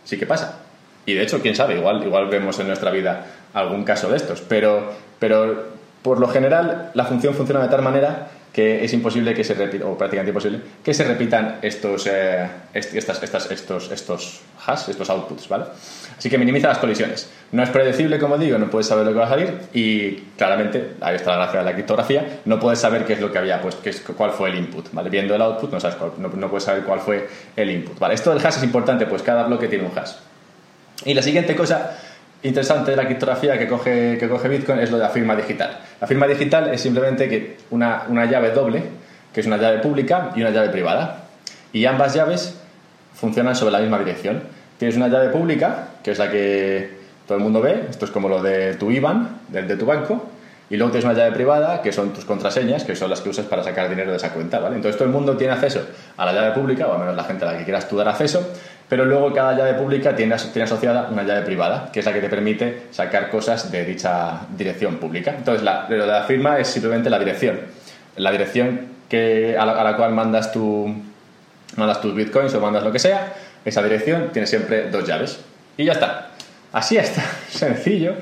sí 0.04 0.16
que 0.16 0.24
pasa. 0.24 0.60
Y 1.04 1.12
de 1.12 1.22
hecho, 1.22 1.42
quién 1.42 1.54
sabe, 1.54 1.74
igual, 1.74 2.02
igual 2.04 2.28
vemos 2.28 2.58
en 2.58 2.68
nuestra 2.68 2.90
vida 2.90 3.26
algún 3.52 3.84
caso 3.84 4.08
de 4.08 4.16
estos. 4.16 4.40
Pero, 4.40 4.92
pero 5.18 5.66
por 6.00 6.18
lo 6.18 6.28
general 6.28 6.90
la 6.94 7.04
función 7.04 7.34
funciona 7.34 7.62
de 7.62 7.68
tal 7.68 7.82
manera 7.82 8.28
que 8.52 8.84
es 8.84 8.92
imposible 8.92 9.32
que 9.32 9.44
se 9.44 9.54
repita, 9.54 9.86
o 9.86 9.96
prácticamente 9.96 10.30
imposible, 10.30 10.60
que 10.84 10.92
se 10.92 11.04
repitan 11.04 11.58
estos, 11.62 12.06
eh, 12.06 12.46
estas, 12.74 13.22
estas, 13.22 13.50
estos, 13.50 13.90
estos 13.90 14.40
hash, 14.66 14.90
estos 14.90 15.08
outputs, 15.08 15.48
¿vale? 15.48 15.64
Así 16.18 16.28
que 16.28 16.36
minimiza 16.36 16.68
las 16.68 16.78
colisiones. 16.78 17.30
No 17.52 17.62
es 17.62 17.70
predecible, 17.70 18.18
como 18.18 18.36
digo, 18.36 18.58
no 18.58 18.68
puedes 18.68 18.86
saber 18.86 19.06
lo 19.06 19.12
que 19.12 19.18
va 19.18 19.24
a 19.24 19.28
salir 19.30 19.54
y 19.72 20.16
claramente, 20.36 20.92
ahí 21.00 21.16
está 21.16 21.30
la 21.30 21.36
gracia 21.38 21.60
de 21.60 21.64
la 21.64 21.72
criptografía, 21.72 22.40
no 22.44 22.60
puedes 22.60 22.78
saber 22.78 23.06
qué 23.06 23.14
es 23.14 23.20
lo 23.20 23.32
que 23.32 23.38
había, 23.38 23.60
pues 23.62 23.76
qué 23.76 23.90
es, 23.90 24.00
cuál 24.00 24.32
fue 24.32 24.50
el 24.50 24.58
input, 24.58 24.92
¿vale? 24.92 25.08
Viendo 25.08 25.34
el 25.34 25.40
output 25.40 25.72
no, 25.72 25.80
sabes 25.80 25.96
no, 26.18 26.28
no, 26.28 26.48
puedes 26.50 26.64
saber 26.64 26.82
cuál 26.82 27.00
fue 27.00 27.26
el 27.56 27.70
input, 27.70 27.98
¿vale? 27.98 28.14
Esto 28.14 28.34
del 28.34 28.44
hash 28.44 28.58
es 28.58 28.64
importante, 28.64 29.06
pues 29.06 29.22
cada 29.22 29.44
bloque 29.44 29.66
tiene 29.66 29.86
un 29.86 29.98
hash. 29.98 30.12
Y 31.04 31.14
la 31.14 31.22
siguiente 31.22 31.56
cosa 31.56 31.98
interesante 32.42 32.90
de 32.90 32.96
la 32.96 33.04
criptografía 33.04 33.58
que 33.58 33.68
coge, 33.68 34.16
que 34.18 34.28
coge 34.28 34.48
Bitcoin 34.48 34.78
es 34.80 34.90
lo 34.90 34.98
de 34.98 35.04
la 35.04 35.10
firma 35.10 35.36
digital. 35.36 35.78
La 36.00 36.06
firma 36.06 36.26
digital 36.26 36.72
es 36.72 36.80
simplemente 36.80 37.28
que 37.28 37.58
una, 37.70 38.04
una 38.08 38.24
llave 38.26 38.50
doble, 38.50 38.82
que 39.32 39.40
es 39.40 39.46
una 39.46 39.56
llave 39.56 39.78
pública 39.78 40.32
y 40.34 40.40
una 40.40 40.50
llave 40.50 40.70
privada. 40.70 41.24
Y 41.72 41.86
ambas 41.86 42.14
llaves 42.14 42.58
funcionan 43.14 43.54
sobre 43.54 43.72
la 43.72 43.78
misma 43.80 43.98
dirección. 43.98 44.42
Tienes 44.78 44.96
una 44.96 45.08
llave 45.08 45.28
pública, 45.28 45.88
que 46.02 46.10
es 46.10 46.18
la 46.18 46.30
que 46.30 47.02
todo 47.26 47.38
el 47.38 47.44
mundo 47.44 47.60
ve, 47.60 47.86
esto 47.88 48.04
es 48.04 48.10
como 48.10 48.28
lo 48.28 48.42
de 48.42 48.74
tu 48.74 48.90
IBAN, 48.90 49.40
del 49.48 49.68
de 49.68 49.76
tu 49.76 49.86
banco, 49.86 50.28
y 50.68 50.76
luego 50.76 50.90
tienes 50.90 51.04
una 51.04 51.14
llave 51.14 51.32
privada, 51.32 51.82
que 51.82 51.92
son 51.92 52.12
tus 52.12 52.24
contraseñas, 52.24 52.84
que 52.84 52.96
son 52.96 53.10
las 53.10 53.20
que 53.20 53.28
usas 53.28 53.44
para 53.46 53.62
sacar 53.62 53.90
dinero 53.90 54.10
de 54.10 54.16
esa 54.16 54.30
cuenta, 54.30 54.58
¿vale? 54.58 54.76
Entonces 54.76 54.96
todo 54.96 55.06
el 55.06 55.12
mundo 55.12 55.36
tiene 55.36 55.52
acceso 55.52 55.80
a 56.16 56.24
la 56.24 56.32
llave 56.32 56.52
pública, 56.52 56.88
o 56.88 56.94
al 56.94 57.00
menos 57.00 57.14
la 57.14 57.24
gente 57.24 57.44
a 57.44 57.52
la 57.52 57.58
que 57.58 57.64
quieras 57.64 57.88
tú 57.88 57.96
dar 57.96 58.08
acceso, 58.08 58.52
pero 58.92 59.06
luego 59.06 59.32
cada 59.32 59.56
llave 59.56 59.72
pública 59.72 60.14
tiene, 60.14 60.34
asociada 60.34 61.08
una 61.10 61.22
llave 61.22 61.40
privada, 61.46 61.88
que 61.90 62.00
es 62.00 62.04
la 62.04 62.12
que 62.12 62.20
te 62.20 62.28
permite 62.28 62.82
sacar 62.90 63.30
cosas 63.30 63.72
de 63.72 63.86
dicha 63.86 64.40
dirección 64.54 64.98
pública. 64.98 65.34
Entonces, 65.34 65.64
lo 65.64 66.04
de 66.04 66.06
la 66.06 66.24
firma 66.24 66.58
es 66.58 66.68
simplemente 66.68 67.08
la 67.08 67.18
dirección. 67.18 67.58
La 68.16 68.30
dirección 68.30 68.88
que, 69.08 69.56
a, 69.58 69.64
la, 69.64 69.96
cual 69.96 70.12
mandas, 70.12 70.52
tu, 70.52 70.94
mandas 71.76 72.02
tus 72.02 72.14
bitcoins 72.14 72.52
o 72.52 72.60
mandas 72.60 72.84
lo 72.84 72.92
que 72.92 72.98
sea, 72.98 73.32
esa 73.64 73.82
dirección 73.82 74.28
tiene 74.30 74.46
siempre 74.46 74.90
dos 74.90 75.08
llaves. 75.08 75.40
Y 75.78 75.86
ya 75.86 75.92
está. 75.92 76.28
Así 76.74 76.98
está, 76.98 77.22
sencillo. 77.48 78.12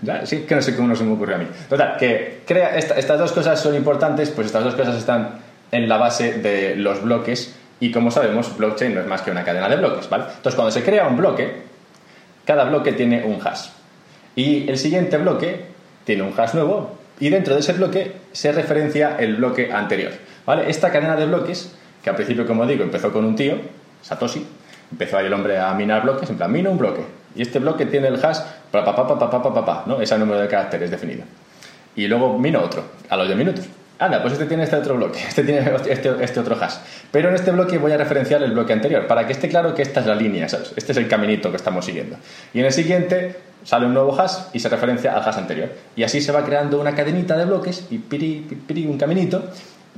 Ya, 0.00 0.24
sí 0.26 0.42
que 0.42 0.54
no 0.54 0.62
sé 0.62 0.76
cómo 0.76 0.86
no 0.86 0.94
se 0.94 1.02
me 1.02 1.14
ocurre 1.14 1.34
a 1.34 1.38
mí. 1.38 1.48
Total, 1.68 1.96
que 1.96 2.42
crea 2.46 2.76
estas 2.76 3.18
dos 3.18 3.32
cosas 3.32 3.60
son 3.60 3.74
importantes, 3.74 4.30
pues 4.30 4.46
estas 4.46 4.62
dos 4.62 4.76
cosas 4.76 4.94
están 4.94 5.40
en 5.72 5.88
la 5.88 5.96
base 5.96 6.34
de 6.34 6.76
los 6.76 7.02
bloques 7.02 7.56
y 7.80 7.90
como 7.90 8.10
sabemos, 8.10 8.56
blockchain 8.56 8.94
no 8.94 9.00
es 9.00 9.06
más 9.06 9.22
que 9.22 9.30
una 9.30 9.44
cadena 9.44 9.68
de 9.68 9.76
bloques, 9.76 10.08
¿vale? 10.08 10.24
Entonces, 10.28 10.54
cuando 10.54 10.70
se 10.70 10.82
crea 10.82 11.06
un 11.06 11.16
bloque, 11.16 11.62
cada 12.44 12.64
bloque 12.64 12.92
tiene 12.92 13.24
un 13.24 13.40
hash. 13.44 13.68
Y 14.36 14.68
el 14.68 14.78
siguiente 14.78 15.16
bloque 15.18 15.66
tiene 16.04 16.22
un 16.22 16.32
hash 16.38 16.54
nuevo 16.54 16.98
y 17.20 17.30
dentro 17.30 17.54
de 17.54 17.60
ese 17.60 17.72
bloque 17.72 18.12
se 18.32 18.52
referencia 18.52 19.16
el 19.18 19.36
bloque 19.36 19.72
anterior, 19.72 20.12
¿vale? 20.46 20.68
Esta 20.68 20.90
cadena 20.90 21.16
de 21.16 21.26
bloques, 21.26 21.74
que 22.02 22.10
al 22.10 22.16
principio, 22.16 22.46
como 22.46 22.66
digo, 22.66 22.82
empezó 22.82 23.12
con 23.12 23.24
un 23.24 23.36
tío, 23.36 23.56
Satoshi, 24.02 24.46
empezó 24.90 25.18
ahí 25.18 25.26
el 25.26 25.32
hombre 25.32 25.58
a 25.58 25.72
minar 25.74 26.02
bloques, 26.02 26.28
en 26.30 26.36
plan, 26.36 26.50
mino 26.50 26.70
un 26.70 26.78
bloque. 26.78 27.02
Y 27.34 27.42
este 27.42 27.58
bloque 27.58 27.86
tiene 27.86 28.08
el 28.08 28.24
hash, 28.24 28.38
pa, 28.70 28.84
pa, 28.84 28.94
pa, 28.94 29.06
pa, 29.06 29.30
pa, 29.30 29.42
pa, 29.42 29.64
pa, 29.64 29.82
¿no? 29.86 30.00
Ese 30.00 30.18
número 30.18 30.40
de 30.40 30.48
caracteres 30.48 30.90
definido. 30.90 31.24
Y 31.96 32.06
luego 32.06 32.38
mino 32.38 32.60
otro, 32.62 32.82
a 33.08 33.16
los 33.16 33.26
10 33.26 33.38
minutos. 33.38 33.64
Anda, 33.98 34.20
pues 34.20 34.32
este 34.32 34.46
tiene 34.46 34.64
este 34.64 34.76
otro 34.76 34.96
bloque, 34.96 35.20
este 35.28 35.44
tiene 35.44 35.70
este, 35.88 36.16
este, 36.20 36.40
otro 36.40 36.56
hash. 36.60 36.74
Pero 37.12 37.28
en 37.28 37.36
este 37.36 37.52
bloque 37.52 37.78
voy 37.78 37.92
a 37.92 37.96
referenciar 37.96 38.42
el 38.42 38.50
bloque 38.50 38.72
anterior, 38.72 39.06
para 39.06 39.26
que 39.26 39.32
esté 39.32 39.48
claro 39.48 39.74
que 39.74 39.82
esta 39.82 40.00
es 40.00 40.06
la 40.06 40.16
línea, 40.16 40.48
¿sabes? 40.48 40.72
Este 40.76 40.92
es 40.92 40.98
el 40.98 41.06
caminito 41.06 41.50
que 41.50 41.56
estamos 41.56 41.84
siguiendo. 41.84 42.16
Y 42.52 42.58
en 42.58 42.66
el 42.66 42.72
siguiente 42.72 43.36
sale 43.62 43.86
un 43.86 43.94
nuevo 43.94 44.20
hash 44.20 44.48
y 44.52 44.58
se 44.58 44.68
referencia 44.68 45.14
al 45.14 45.22
hash 45.22 45.38
anterior. 45.38 45.70
Y 45.94 46.02
así 46.02 46.20
se 46.20 46.32
va 46.32 46.44
creando 46.44 46.80
una 46.80 46.94
cadenita 46.94 47.36
de 47.36 47.44
bloques 47.44 47.86
y 47.90 47.98
piri, 47.98 48.46
piri, 48.66 48.86
un 48.86 48.98
caminito 48.98 49.44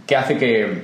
que 0.07 0.15
hace 0.15 0.37
que, 0.37 0.83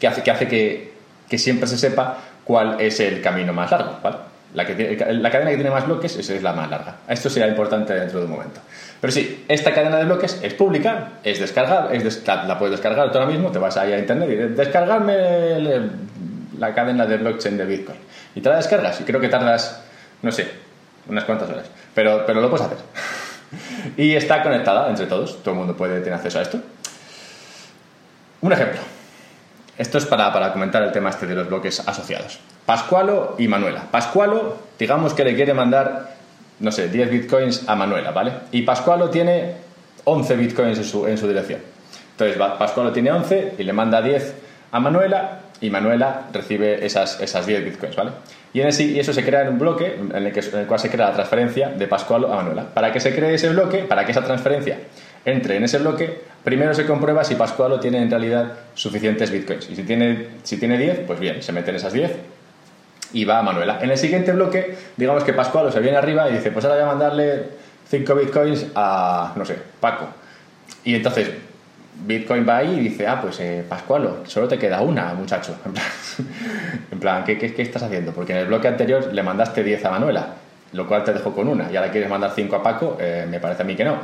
que, 0.00 0.08
hace, 0.08 0.22
que, 0.22 0.30
hace 0.30 0.48
que, 0.48 0.92
que 1.28 1.38
siempre 1.38 1.68
se 1.68 1.76
sepa 1.76 2.16
cuál 2.44 2.80
es 2.80 2.98
el 3.00 3.20
camino 3.20 3.52
más 3.52 3.70
largo, 3.70 3.98
¿vale? 4.02 4.29
La, 4.54 4.66
que 4.66 5.06
la 5.12 5.30
cadena 5.30 5.50
que 5.50 5.56
tiene 5.56 5.70
más 5.70 5.86
bloques 5.86 6.16
es 6.16 6.42
la 6.42 6.52
más 6.52 6.68
larga. 6.68 6.96
Esto 7.08 7.30
será 7.30 7.46
importante 7.46 7.94
dentro 7.94 8.18
de 8.18 8.24
un 8.24 8.32
momento. 8.32 8.60
Pero 9.00 9.12
sí, 9.12 9.44
esta 9.48 9.72
cadena 9.72 9.96
de 9.98 10.04
bloques 10.04 10.40
es 10.42 10.54
pública, 10.54 11.12
es 11.22 11.38
descargable, 11.38 11.96
es 11.96 12.26
la, 12.26 12.58
puedes 12.58 12.72
descargar 12.72 13.08
ahora 13.08 13.26
mismo, 13.26 13.50
te 13.50 13.58
vas 13.58 13.76
ahí 13.76 13.92
a 13.92 13.98
internet 13.98 14.28
y 14.30 14.34
descargarme 14.54 15.88
la 16.58 16.74
cadena 16.74 17.06
de 17.06 17.16
blockchain 17.16 17.56
de 17.56 17.64
Bitcoin. 17.64 17.98
Y 18.34 18.40
te 18.40 18.48
la 18.48 18.56
descargas 18.56 19.00
y 19.00 19.04
creo 19.04 19.20
que 19.20 19.28
tardas, 19.28 19.82
no 20.22 20.32
sé, 20.32 20.48
unas 21.08 21.24
cuantas 21.24 21.48
horas. 21.48 21.66
Pero, 21.94 22.24
pero 22.26 22.40
lo 22.40 22.50
puedes 22.50 22.66
hacer. 22.66 22.78
y 23.96 24.14
está 24.14 24.42
conectada 24.42 24.88
entre 24.88 25.06
todos, 25.06 25.42
todo 25.42 25.54
el 25.54 25.58
mundo 25.58 25.76
puede 25.76 26.00
tener 26.00 26.14
acceso 26.14 26.38
a 26.38 26.42
esto. 26.42 26.60
Un 28.42 28.52
ejemplo. 28.52 28.80
Esto 29.80 29.96
es 29.96 30.04
para, 30.04 30.30
para 30.30 30.52
comentar 30.52 30.82
el 30.82 30.92
tema 30.92 31.08
este 31.08 31.26
de 31.26 31.34
los 31.34 31.48
bloques 31.48 31.80
asociados. 31.88 32.38
Pascualo 32.66 33.36
y 33.38 33.48
Manuela. 33.48 33.84
Pascualo, 33.90 34.58
digamos 34.78 35.14
que 35.14 35.24
le 35.24 35.34
quiere 35.34 35.54
mandar, 35.54 36.16
no 36.58 36.70
sé, 36.70 36.88
10 36.88 37.10
bitcoins 37.10 37.66
a 37.66 37.76
Manuela, 37.76 38.10
¿vale? 38.10 38.32
Y 38.52 38.60
Pascualo 38.60 39.08
tiene 39.08 39.54
11 40.04 40.36
bitcoins 40.36 40.76
en 40.76 40.84
su, 40.84 41.06
en 41.06 41.16
su 41.16 41.26
dirección. 41.26 41.62
Entonces, 42.10 42.36
Pascualo 42.36 42.92
tiene 42.92 43.10
11 43.10 43.54
y 43.56 43.62
le 43.62 43.72
manda 43.72 44.02
10 44.02 44.34
a 44.70 44.80
Manuela 44.80 45.40
y 45.62 45.70
Manuela 45.70 46.26
recibe 46.30 46.84
esas, 46.84 47.18
esas 47.18 47.46
10 47.46 47.64
bitcoins, 47.64 47.96
¿vale? 47.96 48.10
Y, 48.52 48.60
en 48.60 48.68
y 48.68 49.00
eso 49.00 49.14
se 49.14 49.24
crea 49.24 49.42
en 49.42 49.48
un 49.48 49.58
bloque 49.58 49.94
en 49.94 50.14
el, 50.14 50.30
que, 50.30 50.40
en 50.40 50.58
el 50.58 50.66
cual 50.66 50.78
se 50.78 50.90
crea 50.90 51.06
la 51.06 51.14
transferencia 51.14 51.70
de 51.70 51.86
Pascualo 51.86 52.30
a 52.30 52.36
Manuela. 52.36 52.66
Para 52.74 52.92
que 52.92 53.00
se 53.00 53.14
cree 53.14 53.32
ese 53.32 53.48
bloque, 53.48 53.78
para 53.78 54.04
que 54.04 54.12
esa 54.12 54.22
transferencia 54.22 54.76
entre 55.24 55.56
en 55.56 55.64
ese 55.64 55.78
bloque, 55.78 56.22
primero 56.44 56.74
se 56.74 56.86
comprueba 56.86 57.24
si 57.24 57.34
Pascualo 57.34 57.80
tiene 57.80 58.02
en 58.02 58.10
realidad 58.10 58.52
suficientes 58.74 59.30
bitcoins. 59.30 59.68
Y 59.70 59.76
si 59.76 59.82
tiene, 59.82 60.28
si 60.42 60.56
tiene 60.56 60.78
10, 60.78 61.00
pues 61.06 61.20
bien, 61.20 61.42
se 61.42 61.52
meten 61.52 61.74
esas 61.74 61.92
10 61.92 62.12
y 63.12 63.24
va 63.24 63.38
a 63.38 63.42
Manuela. 63.42 63.78
En 63.82 63.90
el 63.90 63.98
siguiente 63.98 64.32
bloque, 64.32 64.76
digamos 64.96 65.24
que 65.24 65.32
Pascualo 65.32 65.70
se 65.70 65.80
viene 65.80 65.98
arriba 65.98 66.28
y 66.28 66.34
dice, 66.34 66.50
pues 66.50 66.64
ahora 66.64 66.76
voy 66.76 66.84
a 66.84 66.88
mandarle 66.88 67.44
5 67.88 68.14
bitcoins 68.14 68.66
a, 68.74 69.32
no 69.36 69.44
sé, 69.44 69.56
Paco. 69.80 70.08
Y 70.84 70.94
entonces 70.94 71.30
Bitcoin 72.06 72.48
va 72.48 72.58
ahí 72.58 72.78
y 72.78 72.80
dice, 72.80 73.06
ah, 73.06 73.20
pues 73.20 73.40
eh, 73.40 73.64
Pascualo, 73.68 74.26
solo 74.26 74.48
te 74.48 74.58
queda 74.58 74.80
una, 74.80 75.12
muchacho. 75.14 75.56
En 76.90 76.98
plan, 76.98 77.24
¿qué, 77.24 77.38
qué, 77.38 77.62
estás 77.62 77.82
haciendo? 77.82 78.12
Porque 78.12 78.32
en 78.32 78.40
el 78.40 78.46
bloque 78.46 78.68
anterior 78.68 79.10
le 79.12 79.22
mandaste 79.22 79.62
10 79.62 79.84
a 79.86 79.90
Manuela, 79.90 80.34
lo 80.72 80.86
cual 80.86 81.02
te 81.02 81.14
dejó 81.14 81.32
con 81.34 81.48
una, 81.48 81.70
y 81.72 81.76
ahora 81.76 81.90
quieres 81.90 82.10
mandar 82.10 82.32
5 82.34 82.56
a 82.56 82.62
Paco, 82.62 82.98
eh, 83.00 83.26
me 83.28 83.40
parece 83.40 83.62
a 83.62 83.64
mí 83.64 83.74
que 83.74 83.84
no. 83.84 83.96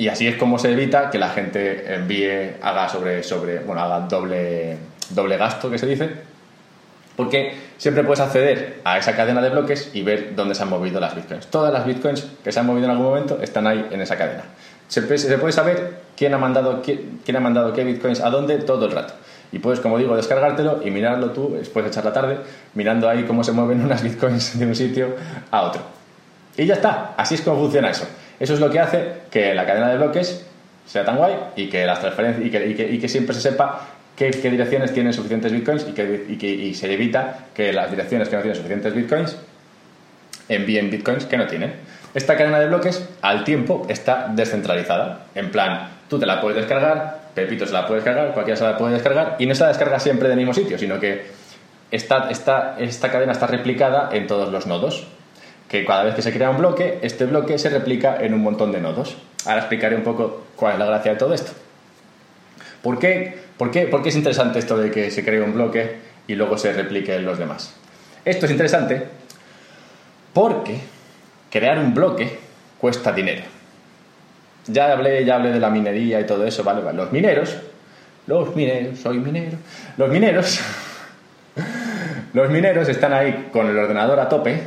Y 0.00 0.08
así 0.08 0.26
es 0.26 0.36
como 0.36 0.58
se 0.58 0.72
evita 0.72 1.10
que 1.10 1.18
la 1.18 1.28
gente 1.28 1.94
envíe, 1.94 2.54
haga 2.62 2.88
sobre, 2.88 3.22
sobre 3.22 3.58
bueno, 3.58 3.82
haga 3.82 4.00
doble, 4.08 4.78
doble 5.10 5.36
gasto, 5.36 5.70
que 5.70 5.76
se 5.76 5.86
dice, 5.86 6.08
porque 7.16 7.54
siempre 7.76 8.02
puedes 8.02 8.20
acceder 8.20 8.80
a 8.82 8.96
esa 8.96 9.14
cadena 9.14 9.42
de 9.42 9.50
bloques 9.50 9.90
y 9.92 10.00
ver 10.00 10.34
dónde 10.34 10.54
se 10.54 10.62
han 10.62 10.70
movido 10.70 11.00
las 11.00 11.14
bitcoins. 11.14 11.48
Todas 11.48 11.70
las 11.70 11.84
bitcoins 11.84 12.26
que 12.42 12.50
se 12.50 12.58
han 12.58 12.64
movido 12.64 12.86
en 12.86 12.92
algún 12.92 13.08
momento 13.08 13.42
están 13.42 13.66
ahí 13.66 13.88
en 13.90 14.00
esa 14.00 14.16
cadena. 14.16 14.44
Se, 14.88 15.02
puede 15.02 15.52
saber 15.52 15.98
quién 16.16 16.32
ha, 16.32 16.38
mandado, 16.38 16.80
quién, 16.80 17.36
ha 17.36 17.40
mandado 17.40 17.74
qué 17.74 17.84
bitcoins 17.84 18.20
a 18.20 18.30
dónde 18.30 18.56
todo 18.56 18.86
el 18.86 18.92
rato. 18.92 19.12
Y 19.52 19.58
puedes, 19.58 19.80
como 19.80 19.98
digo, 19.98 20.16
descargártelo 20.16 20.80
y 20.82 20.90
mirarlo 20.90 21.32
tú 21.32 21.56
después 21.58 21.84
de 21.84 21.90
echar 21.90 22.06
la 22.06 22.14
tarde, 22.14 22.38
mirando 22.72 23.06
ahí 23.06 23.24
cómo 23.24 23.44
se 23.44 23.52
mueven 23.52 23.80
unas 23.84 24.02
bitcoins 24.02 24.58
de 24.58 24.64
un 24.64 24.74
sitio 24.74 25.08
a 25.50 25.60
otro. 25.60 25.82
Y 26.56 26.64
ya 26.64 26.76
está, 26.76 27.12
así 27.18 27.34
es 27.34 27.42
como 27.42 27.60
funciona 27.60 27.90
eso. 27.90 28.06
Eso 28.40 28.54
es 28.54 28.60
lo 28.60 28.70
que 28.70 28.80
hace 28.80 29.12
que 29.30 29.54
la 29.54 29.66
cadena 29.66 29.90
de 29.90 29.98
bloques 29.98 30.46
sea 30.86 31.04
tan 31.04 31.18
guay 31.18 31.34
y 31.56 31.68
que 31.68 31.86
las 31.86 32.00
transferencias 32.00 32.44
y 32.44 32.98
que, 32.98 33.08
siempre 33.08 33.34
se 33.34 33.42
sepa 33.42 33.86
qué, 34.16 34.30
direcciones 34.30 34.92
tienen 34.92 35.12
suficientes 35.12 35.52
bitcoins 35.52 35.86
y, 35.86 35.92
que, 35.92 36.74
se 36.74 36.92
evita 36.92 37.46
que 37.54 37.72
las 37.72 37.90
direcciones 37.90 38.30
que 38.30 38.36
no 38.36 38.42
tienen 38.42 38.56
suficientes 38.56 38.94
bitcoins 38.94 39.36
envíen 40.48 40.90
bitcoins 40.90 41.26
que 41.26 41.36
no 41.36 41.46
tienen. 41.46 41.74
Esta 42.14 42.36
cadena 42.36 42.58
de 42.58 42.66
bloques 42.66 43.06
al 43.20 43.44
tiempo 43.44 43.86
está 43.88 44.28
descentralizada. 44.34 45.26
En 45.34 45.50
plan, 45.50 45.90
tú 46.08 46.18
te 46.18 46.26
la 46.26 46.40
puedes 46.40 46.56
descargar, 46.56 47.20
Pepito 47.34 47.66
se 47.66 47.72
la 47.72 47.86
puede 47.86 48.00
descargar, 48.00 48.32
cualquiera 48.32 48.56
se 48.56 48.64
la 48.64 48.76
puede 48.76 48.94
descargar 48.94 49.36
y 49.38 49.46
no 49.46 49.54
se 49.54 49.62
la 49.62 49.68
descarga 49.68 50.00
siempre 50.00 50.28
del 50.28 50.38
mismo 50.38 50.54
sitio, 50.54 50.78
sino 50.78 50.98
que 50.98 51.26
esta, 51.90 52.30
esta 52.30 53.12
cadena 53.12 53.32
está 53.32 53.46
replicada 53.46 54.08
en 54.12 54.26
todos 54.26 54.50
los 54.50 54.66
nodos. 54.66 55.06
Que 55.70 55.86
cada 55.86 56.04
vez 56.04 56.14
que 56.14 56.22
se 56.22 56.32
crea 56.32 56.50
un 56.50 56.58
bloque, 56.58 56.98
este 57.00 57.24
bloque 57.24 57.56
se 57.56 57.70
replica 57.70 58.18
en 58.20 58.34
un 58.34 58.42
montón 58.42 58.72
de 58.72 58.80
nodos. 58.80 59.16
Ahora 59.46 59.60
explicaré 59.60 59.96
un 59.96 60.02
poco 60.02 60.44
cuál 60.56 60.74
es 60.74 60.78
la 60.80 60.86
gracia 60.86 61.12
de 61.12 61.18
todo 61.18 61.32
esto. 61.32 61.52
¿Por 62.82 62.98
qué, 62.98 63.38
por, 63.56 63.70
qué, 63.70 63.86
¿Por 63.86 64.02
qué 64.02 64.10
es 64.10 64.16
interesante 64.16 64.58
esto 64.58 64.76
de 64.76 64.90
que 64.90 65.10
se 65.10 65.24
cree 65.24 65.40
un 65.40 65.54
bloque 65.54 65.96
y 66.26 66.34
luego 66.34 66.58
se 66.58 66.72
replique 66.72 67.14
en 67.14 67.24
los 67.24 67.38
demás? 67.38 67.74
Esto 68.24 68.46
es 68.46 68.52
interesante 68.52 69.06
porque 70.32 70.78
crear 71.50 71.78
un 71.78 71.94
bloque 71.94 72.38
cuesta 72.78 73.12
dinero. 73.12 73.42
Ya 74.66 74.92
hablé, 74.92 75.24
ya 75.24 75.36
hablé 75.36 75.52
de 75.52 75.60
la 75.60 75.70
minería 75.70 76.20
y 76.20 76.26
todo 76.26 76.46
eso, 76.46 76.62
¿vale? 76.64 76.80
Los 76.92 77.12
mineros, 77.12 77.56
los 78.26 78.54
mineros, 78.54 78.98
soy 78.98 79.18
minero, 79.18 79.56
los 79.96 80.08
mineros, 80.08 80.60
los 82.32 82.50
mineros 82.50 82.88
están 82.88 83.12
ahí 83.12 83.48
con 83.52 83.66
el 83.68 83.78
ordenador 83.78 84.20
a 84.20 84.28
tope, 84.28 84.62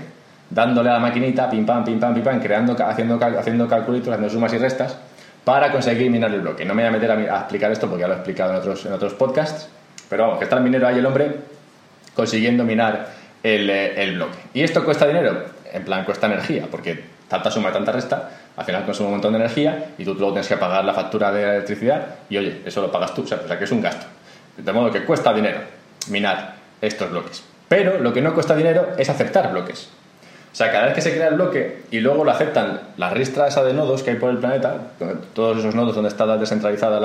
dándole 0.54 0.90
a 0.90 0.94
la 0.94 1.00
maquinita, 1.00 1.50
pim 1.50 1.66
pam, 1.66 1.84
pim 1.84 2.00
pam, 2.00 2.14
pim 2.14 2.24
pam, 2.24 2.40
creando, 2.40 2.76
haciendo, 2.86 3.20
haciendo 3.38 3.68
calculitos, 3.68 4.10
haciendo 4.10 4.30
sumas 4.30 4.54
y 4.54 4.58
restas, 4.60 4.98
para 5.44 5.72
conseguir 5.72 6.12
minar 6.12 6.32
el 6.32 6.42
bloque. 6.42 6.64
No 6.64 6.76
me 6.76 6.84
voy 6.84 6.90
a 6.90 6.92
meter 6.92 7.12
a, 7.12 7.40
explicar 7.40 7.72
esto 7.72 7.88
porque 7.88 8.02
ya 8.02 8.08
lo 8.08 8.14
he 8.14 8.18
explicado 8.18 8.52
en 8.52 8.58
otros, 8.58 8.86
en 8.86 8.94
otros 8.94 9.14
podcasts, 9.16 9.68
pero 10.10 10.24
vamos, 10.24 10.38
que 10.38 10.44
está 10.44 10.58
el 10.58 10.64
minero 10.64 10.88
ahí 10.88 11.00
el 11.00 11.06
hombre 11.06 11.38
consiguiendo 12.14 12.64
minar 12.64 13.08
el, 13.42 13.70
eh, 13.70 14.04
el, 14.04 14.16
bloque. 14.16 14.38
¿Y 14.54 14.62
esto 14.62 14.86
cuesta 14.86 15.08
dinero? 15.08 15.46
En 15.74 15.84
plan, 15.84 16.06
cuesta 16.06 16.28
energía, 16.28 16.68
porque 16.70 17.04
tanta 17.28 17.50
suma 17.50 17.70
y 17.70 17.74
tanta 17.74 17.92
resta, 17.92 18.30
al 18.56 18.64
final 18.64 18.86
consume 18.86 19.08
un 19.08 19.14
montón 19.14 19.34
de 19.34 19.40
energía 19.40 19.86
y 19.98 20.06
tú 20.06 20.14
luego 20.14 20.34
tienes 20.34 20.48
que 20.48 20.58
pagar 20.58 20.86
la 20.86 20.94
factura 20.94 21.32
de 21.32 21.42
electricidad 21.42 22.06
y 22.30 22.38
oye, 22.38 22.62
eso 22.64 22.80
lo 22.82 22.92
pagas 22.92 23.16
tú, 23.16 23.22
o 23.22 23.24
o 23.24 23.28
sea 23.48 23.58
que 23.58 23.64
es 23.64 23.72
un 23.72 23.82
gasto. 23.82 24.06
De 24.56 24.72
modo 24.72 24.92
que 24.92 25.04
cuesta 25.04 25.34
dinero 25.34 25.62
minar 26.10 26.54
estos 26.80 27.10
bloques. 27.10 27.44
Pero 27.68 27.98
lo 27.98 28.14
que 28.14 28.22
no 28.22 28.36
cuesta 28.36 28.56
dinero 28.56 28.90
es 29.00 29.10
aceptar 29.10 29.52
bloques. 29.52 29.90
O 30.54 30.56
sea, 30.56 30.72
cada 30.72 30.86
vez 30.86 30.94
que 30.94 31.02
se 31.02 31.16
crea 31.16 31.30
el 31.30 31.34
bloque 31.34 31.82
y 31.90 32.00
luego 32.00 32.24
lo 32.24 32.30
aceptan 32.30 32.80
la 32.98 33.10
ristra 33.10 33.48
esa 33.48 33.64
de 33.64 33.74
nodos 33.74 34.04
que 34.04 34.12
hay 34.12 34.18
por 34.18 34.30
el 34.30 34.38
planeta, 34.38 34.78
todos 35.34 35.58
esos 35.58 35.74
nodos 35.74 35.96
donde 35.96 36.10
está 36.10 36.38
descentralizada 36.38 37.00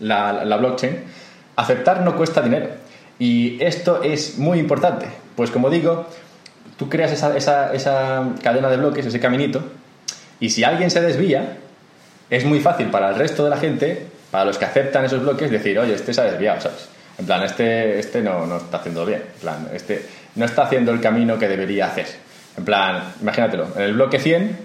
la, 0.00 0.44
la, 0.44 0.56
blockchain, 0.58 1.02
aceptar 1.56 2.02
no 2.02 2.14
cuesta 2.14 2.42
dinero. 2.42 2.68
Y 3.18 3.56
esto 3.64 4.02
es 4.02 4.36
muy 4.36 4.58
importante, 4.58 5.06
pues 5.34 5.50
como 5.50 5.70
digo, 5.70 6.06
tú 6.76 6.90
creas 6.90 7.10
esa, 7.10 7.34
esa, 7.34 7.72
esa 7.72 8.24
cadena 8.42 8.68
de 8.68 8.76
bloques, 8.76 9.06
ese 9.06 9.18
caminito, 9.18 9.62
y 10.38 10.50
si 10.50 10.62
alguien 10.62 10.90
se 10.90 11.00
desvía, 11.00 11.56
es 12.28 12.44
muy 12.44 12.60
fácil 12.60 12.88
para 12.88 13.08
el 13.08 13.14
resto 13.14 13.44
de 13.44 13.50
la 13.50 13.56
gente, 13.56 14.08
para 14.30 14.44
los 14.44 14.58
que 14.58 14.66
aceptan 14.66 15.06
esos 15.06 15.22
bloques, 15.22 15.50
decir, 15.50 15.78
oye, 15.78 15.94
este 15.94 16.12
se 16.12 16.20
ha 16.20 16.24
desviado, 16.24 16.60
¿sabes? 16.60 16.90
En 17.16 17.24
plan, 17.24 17.42
este, 17.42 17.98
este 17.98 18.20
no, 18.20 18.44
no 18.44 18.58
está 18.58 18.76
haciendo 18.76 19.06
bien, 19.06 19.22
en 19.36 19.40
plan, 19.40 19.68
este 19.72 20.04
no 20.34 20.44
está 20.44 20.64
haciendo 20.64 20.92
el 20.92 21.00
camino 21.00 21.38
que 21.38 21.48
debería 21.48 21.86
hacer. 21.86 22.25
En 22.56 22.64
plan, 22.64 23.12
imagínatelo, 23.20 23.68
en 23.76 23.82
el 23.82 23.92
bloque 23.94 24.18
100 24.18 24.56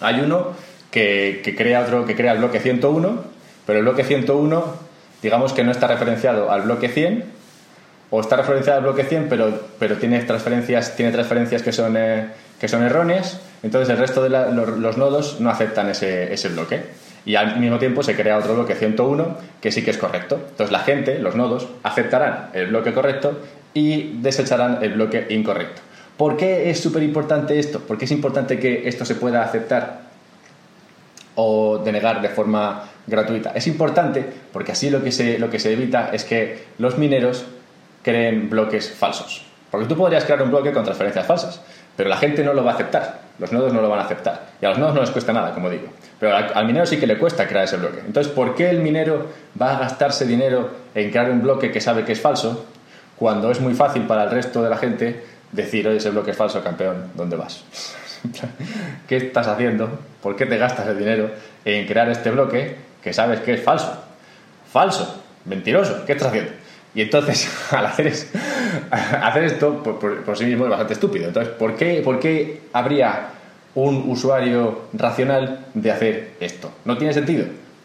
hay 0.00 0.20
uno 0.20 0.52
que, 0.90 1.54
crea 1.56 1.80
otro 1.80 2.06
que 2.06 2.14
crea 2.14 2.32
el 2.32 2.38
bloque 2.38 2.60
101, 2.60 3.24
pero 3.66 3.78
el 3.78 3.84
bloque 3.84 4.04
101 4.04 4.86
digamos 5.22 5.52
que 5.52 5.64
no 5.64 5.72
está 5.72 5.88
referenciado 5.88 6.50
al 6.50 6.62
bloque 6.62 6.88
100 6.88 7.24
o 8.10 8.20
está 8.20 8.36
referenciado 8.36 8.78
al 8.78 8.84
bloque 8.84 9.04
100 9.04 9.28
pero, 9.28 9.68
pero 9.78 9.96
tiene 9.96 10.20
transferencias 10.20 10.94
tiene 10.94 11.10
transferencias 11.10 11.62
que 11.62 11.72
son 11.72 11.96
eh, 11.96 12.28
erróneas 12.60 13.40
entonces 13.62 13.88
el 13.88 13.98
resto 13.98 14.22
de 14.22 14.30
los, 14.30 14.96
nodos 14.96 15.40
no 15.40 15.50
aceptan 15.50 15.88
ese 15.90 16.48
bloque. 16.50 16.82
Y 17.24 17.34
al 17.34 17.58
mismo 17.58 17.78
tiempo 17.80 18.04
se 18.04 18.14
crea 18.14 18.38
otro 18.38 18.54
bloque 18.54 18.76
101 18.76 19.36
que 19.60 19.72
sí 19.72 19.82
que 19.82 19.90
es 19.90 19.98
correcto. 19.98 20.36
Entonces 20.36 20.70
la 20.70 20.80
gente 20.80 21.18
los 21.18 21.34
nodos 21.34 21.66
aceptarán 21.82 22.50
el 22.52 22.68
bloque 22.68 22.92
correcto 22.92 23.40
y 23.74 24.20
desecharán 24.20 24.78
el 24.82 24.92
bloque 24.92 25.26
incorrecto 25.30 25.82
¿Por 26.16 26.36
qué 26.36 26.70
es 26.70 26.80
súper 26.80 27.02
importante 27.02 27.58
esto? 27.58 27.80
¿Por 27.80 27.98
qué 27.98 28.06
es 28.06 28.10
importante 28.10 28.58
que 28.58 28.88
esto 28.88 29.04
se 29.04 29.16
pueda 29.16 29.42
aceptar 29.42 30.00
o 31.34 31.78
denegar 31.78 32.22
de 32.22 32.30
forma 32.30 32.84
gratuita? 33.06 33.52
Es 33.54 33.66
importante 33.66 34.24
porque 34.52 34.72
así 34.72 34.88
lo 34.88 35.02
que 35.02 35.12
se, 35.12 35.38
lo 35.38 35.50
que 35.50 35.58
se 35.58 35.72
evita 35.72 36.10
es 36.12 36.24
que 36.24 36.64
los 36.78 36.96
mineros 36.96 37.44
creen 38.02 38.48
bloques 38.48 38.90
falsos. 38.90 39.44
Porque 39.70 39.86
tú 39.86 39.96
podrías 39.96 40.24
crear 40.24 40.40
un 40.40 40.50
bloque 40.50 40.72
con 40.72 40.84
transferencias 40.84 41.26
falsas, 41.26 41.60
pero 41.96 42.08
la 42.08 42.16
gente 42.16 42.42
no 42.42 42.54
lo 42.54 42.64
va 42.64 42.70
a 42.70 42.74
aceptar. 42.74 43.26
Los 43.38 43.52
nodos 43.52 43.74
no 43.74 43.82
lo 43.82 43.90
van 43.90 43.98
a 43.98 44.04
aceptar. 44.04 44.46
Y 44.62 44.64
a 44.64 44.70
los 44.70 44.78
nodos 44.78 44.94
no 44.94 45.02
les 45.02 45.10
cuesta 45.10 45.34
nada, 45.34 45.52
como 45.52 45.68
digo. 45.68 45.88
Pero 46.18 46.34
al, 46.34 46.50
al, 46.54 46.66
minero 46.66 46.86
sí 46.86 46.96
que 46.96 47.06
le 47.06 47.18
cuesta 47.18 47.46
crear 47.46 47.64
ese 47.64 47.76
bloque. 47.76 48.00
Entonces, 48.00 48.32
¿por 48.32 48.54
qué 48.54 48.70
el 48.70 48.80
minero 48.80 49.26
va 49.60 49.76
a 49.76 49.80
gastarse 49.80 50.24
dinero 50.24 50.70
en 50.94 51.10
crear 51.10 51.30
un 51.30 51.42
bloque 51.42 51.70
que 51.70 51.82
sabe 51.82 52.04
que 52.04 52.12
es 52.12 52.20
falso 52.20 52.64
cuando 53.16 53.50
es 53.50 53.60
muy 53.60 53.74
fácil 53.74 54.02
para 54.06 54.24
el 54.24 54.30
resto 54.30 54.62
de 54.62 54.70
la 54.70 54.76
gente 54.78 55.22
decir, 55.52 55.86
oye, 55.88 55.98
ese 55.98 56.10
bloque 56.10 56.32
es 56.32 56.36
falso, 56.36 56.62
campeón, 56.62 57.10
¿dónde 57.14 57.36
vas? 57.36 57.64
¿Qué 59.08 59.16
estás 59.16 59.46
haciendo? 59.46 59.98
¿Por 60.22 60.36
qué 60.36 60.46
te 60.46 60.56
gastas 60.56 60.88
el 60.88 60.98
dinero 60.98 61.30
en 61.64 61.86
crear 61.86 62.08
este 62.08 62.30
bloque 62.30 62.76
que 63.02 63.12
sabes 63.12 63.40
que 63.40 63.54
es 63.54 63.62
falso? 63.62 64.02
Falso, 64.72 65.22
mentiroso, 65.44 66.04
¿qué 66.04 66.12
estás 66.12 66.28
haciendo? 66.28 66.52
Y 66.94 67.02
entonces, 67.02 67.48
al 67.70 67.86
hacer, 67.86 68.06
esto, 69.44 69.82
por, 69.82 70.36
sí 70.36 70.46
mismo 70.46 70.64
es 70.64 70.70
bastante 70.70 70.94
estúpido. 70.94 71.28
Entonces, 71.28 71.52
¿por 71.54 71.76
qué, 71.76 72.00
¿por 72.02 72.18
qué 72.18 72.62
habría 72.72 73.28
un 73.74 74.08
usuario 74.08 74.86
racional 74.94 75.66
de 75.74 75.90
hacer 75.90 76.30
esto? 76.40 76.72
No 76.86 76.96
tiene 76.96 77.12
sentido. 77.12 77.44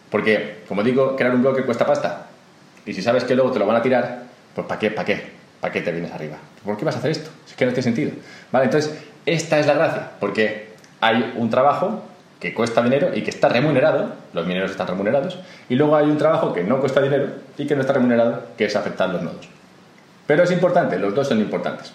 Porque, 0.09 0.59
como 0.67 0.81
digo, 0.81 1.15
crear 1.15 1.35
un 1.35 1.41
bloque 1.41 1.63
cuesta 1.63 1.85
pasta. 1.85 2.27
Y 2.85 2.93
si 2.93 3.01
sabes 3.01 3.25
que 3.25 3.35
luego 3.35 3.51
te 3.51 3.59
lo 3.59 3.65
van 3.65 3.77
a 3.77 3.81
tirar, 3.81 4.23
pues 4.55 4.65
¿para 4.65 4.79
qué? 4.79 4.91
¿Para 4.91 5.05
qué? 5.05 5.40
¿Para 5.61 5.71
qué 5.71 5.81
te 5.81 5.91
vienes 5.91 6.11
arriba? 6.11 6.37
¿Por 6.65 6.75
qué 6.75 6.83
vas 6.83 6.95
a 6.95 6.97
hacer 6.99 7.11
esto? 7.11 7.29
Es 7.47 7.53
que 7.53 7.65
no 7.65 7.71
tiene 7.71 7.83
sentido. 7.83 8.11
Vale, 8.51 8.65
entonces, 8.65 8.99
esta 9.27 9.59
es 9.59 9.67
la 9.67 9.75
gracia, 9.75 10.11
porque 10.19 10.69
hay 10.99 11.33
un 11.37 11.51
trabajo 11.51 12.03
que 12.39 12.55
cuesta 12.55 12.81
dinero 12.81 13.11
y 13.13 13.21
que 13.21 13.29
está 13.29 13.47
remunerado, 13.47 14.11
los 14.33 14.47
mineros 14.47 14.71
están 14.71 14.87
remunerados, 14.87 15.37
y 15.69 15.75
luego 15.75 15.95
hay 15.95 16.07
un 16.07 16.17
trabajo 16.17 16.51
que 16.51 16.63
no 16.63 16.79
cuesta 16.79 16.99
dinero 16.99 17.27
y 17.57 17.67
que 17.67 17.75
no 17.75 17.81
está 17.81 17.93
remunerado, 17.93 18.43
que 18.57 18.65
es 18.65 18.75
afectar 18.75 19.09
los 19.09 19.21
nodos. 19.21 19.47
Pero 20.25 20.43
es 20.43 20.51
importante, 20.51 20.97
los 20.97 21.13
dos 21.13 21.27
son 21.27 21.39
importantes. 21.39 21.93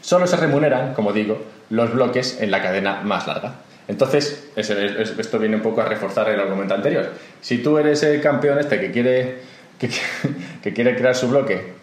Solo 0.00 0.26
se 0.26 0.36
remuneran, 0.36 0.94
como 0.94 1.12
digo, 1.12 1.42
los 1.68 1.92
bloques 1.92 2.40
en 2.40 2.50
la 2.50 2.62
cadena 2.62 3.02
más 3.02 3.26
larga. 3.26 3.56
Entonces, 3.88 4.48
esto 4.56 5.38
viene 5.38 5.56
un 5.56 5.62
poco 5.62 5.82
a 5.82 5.84
reforzar 5.84 6.30
el 6.30 6.40
argumento 6.40 6.74
anterior. 6.74 7.10
Si 7.42 7.58
tú 7.58 7.76
eres 7.76 8.02
el 8.02 8.22
campeón 8.22 8.58
este 8.58 8.80
que 8.80 8.90
quiere, 8.90 9.38
que 9.78 10.72
quiere 10.72 10.96
crear 10.96 11.14
su 11.14 11.28
bloque 11.28 11.77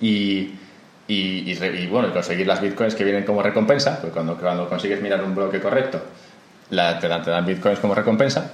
y, 0.00 0.54
y, 1.08 1.86
bueno, 1.86 2.12
conseguir 2.12 2.46
las 2.46 2.60
bitcoins 2.60 2.94
que 2.94 3.04
vienen 3.04 3.24
como 3.24 3.42
recompensa, 3.42 4.00
pues 4.00 4.12
cuando, 4.12 4.36
cuando 4.36 4.68
consigues 4.68 5.00
mirar 5.02 5.22
un 5.24 5.34
bloque 5.34 5.60
correcto, 5.60 6.00
te, 6.68 6.76
dan, 6.76 7.22
te 7.22 7.30
dan 7.30 7.44
bitcoins 7.44 7.80
como 7.80 7.94
recompensa. 7.94 8.52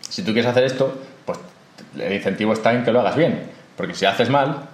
Si 0.00 0.22
tú 0.22 0.32
quieres 0.32 0.50
hacer 0.50 0.64
esto, 0.64 0.92
pues 1.24 1.38
el 1.98 2.12
incentivo 2.12 2.52
está 2.52 2.72
en 2.72 2.84
que 2.84 2.90
lo 2.90 3.00
hagas 3.00 3.16
bien, 3.16 3.44
porque 3.76 3.94
si 3.94 4.06
haces 4.06 4.28
mal, 4.28 4.68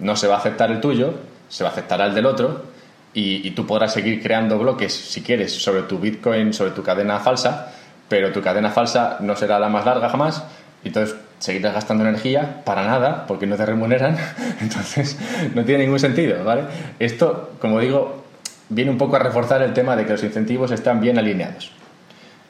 no 0.00 0.16
se 0.16 0.26
va 0.26 0.36
a 0.36 0.38
aceptar 0.38 0.70
el 0.72 0.80
tuyo, 0.80 1.14
se 1.48 1.62
va 1.62 1.70
a 1.70 1.72
aceptar 1.72 2.00
el 2.00 2.14
del 2.14 2.26
otro, 2.26 2.64
y, 3.12 3.46
y, 3.46 3.50
tú 3.52 3.66
podrás 3.66 3.92
seguir 3.92 4.22
creando 4.22 4.56
bloques 4.56 4.92
si 4.92 5.20
quieres 5.20 5.52
sobre 5.52 5.82
tu 5.82 5.98
Bitcoin, 5.98 6.52
sobre 6.52 6.70
tu 6.70 6.84
cadena 6.84 7.18
falsa, 7.18 7.72
pero 8.08 8.30
tu 8.30 8.40
cadena 8.40 8.70
falsa 8.70 9.16
no 9.18 9.34
será 9.34 9.58
la 9.58 9.68
más 9.68 9.84
larga 9.84 10.08
jamás, 10.08 10.44
entonces 10.84 11.16
seguirás 11.40 11.74
gastando 11.74 12.04
energía 12.06 12.62
para 12.64 12.86
nada 12.86 13.26
porque 13.26 13.46
no 13.46 13.56
te 13.56 13.66
remuneran, 13.66 14.16
entonces 14.60 15.18
no 15.54 15.64
tiene 15.64 15.84
ningún 15.84 15.98
sentido, 15.98 16.44
¿vale? 16.44 16.62
Esto, 16.98 17.50
como 17.60 17.80
digo, 17.80 18.22
viene 18.68 18.90
un 18.90 18.98
poco 18.98 19.16
a 19.16 19.18
reforzar 19.18 19.62
el 19.62 19.72
tema 19.72 19.96
de 19.96 20.04
que 20.04 20.12
los 20.12 20.22
incentivos 20.22 20.70
están 20.70 21.00
bien 21.00 21.18
alineados. 21.18 21.72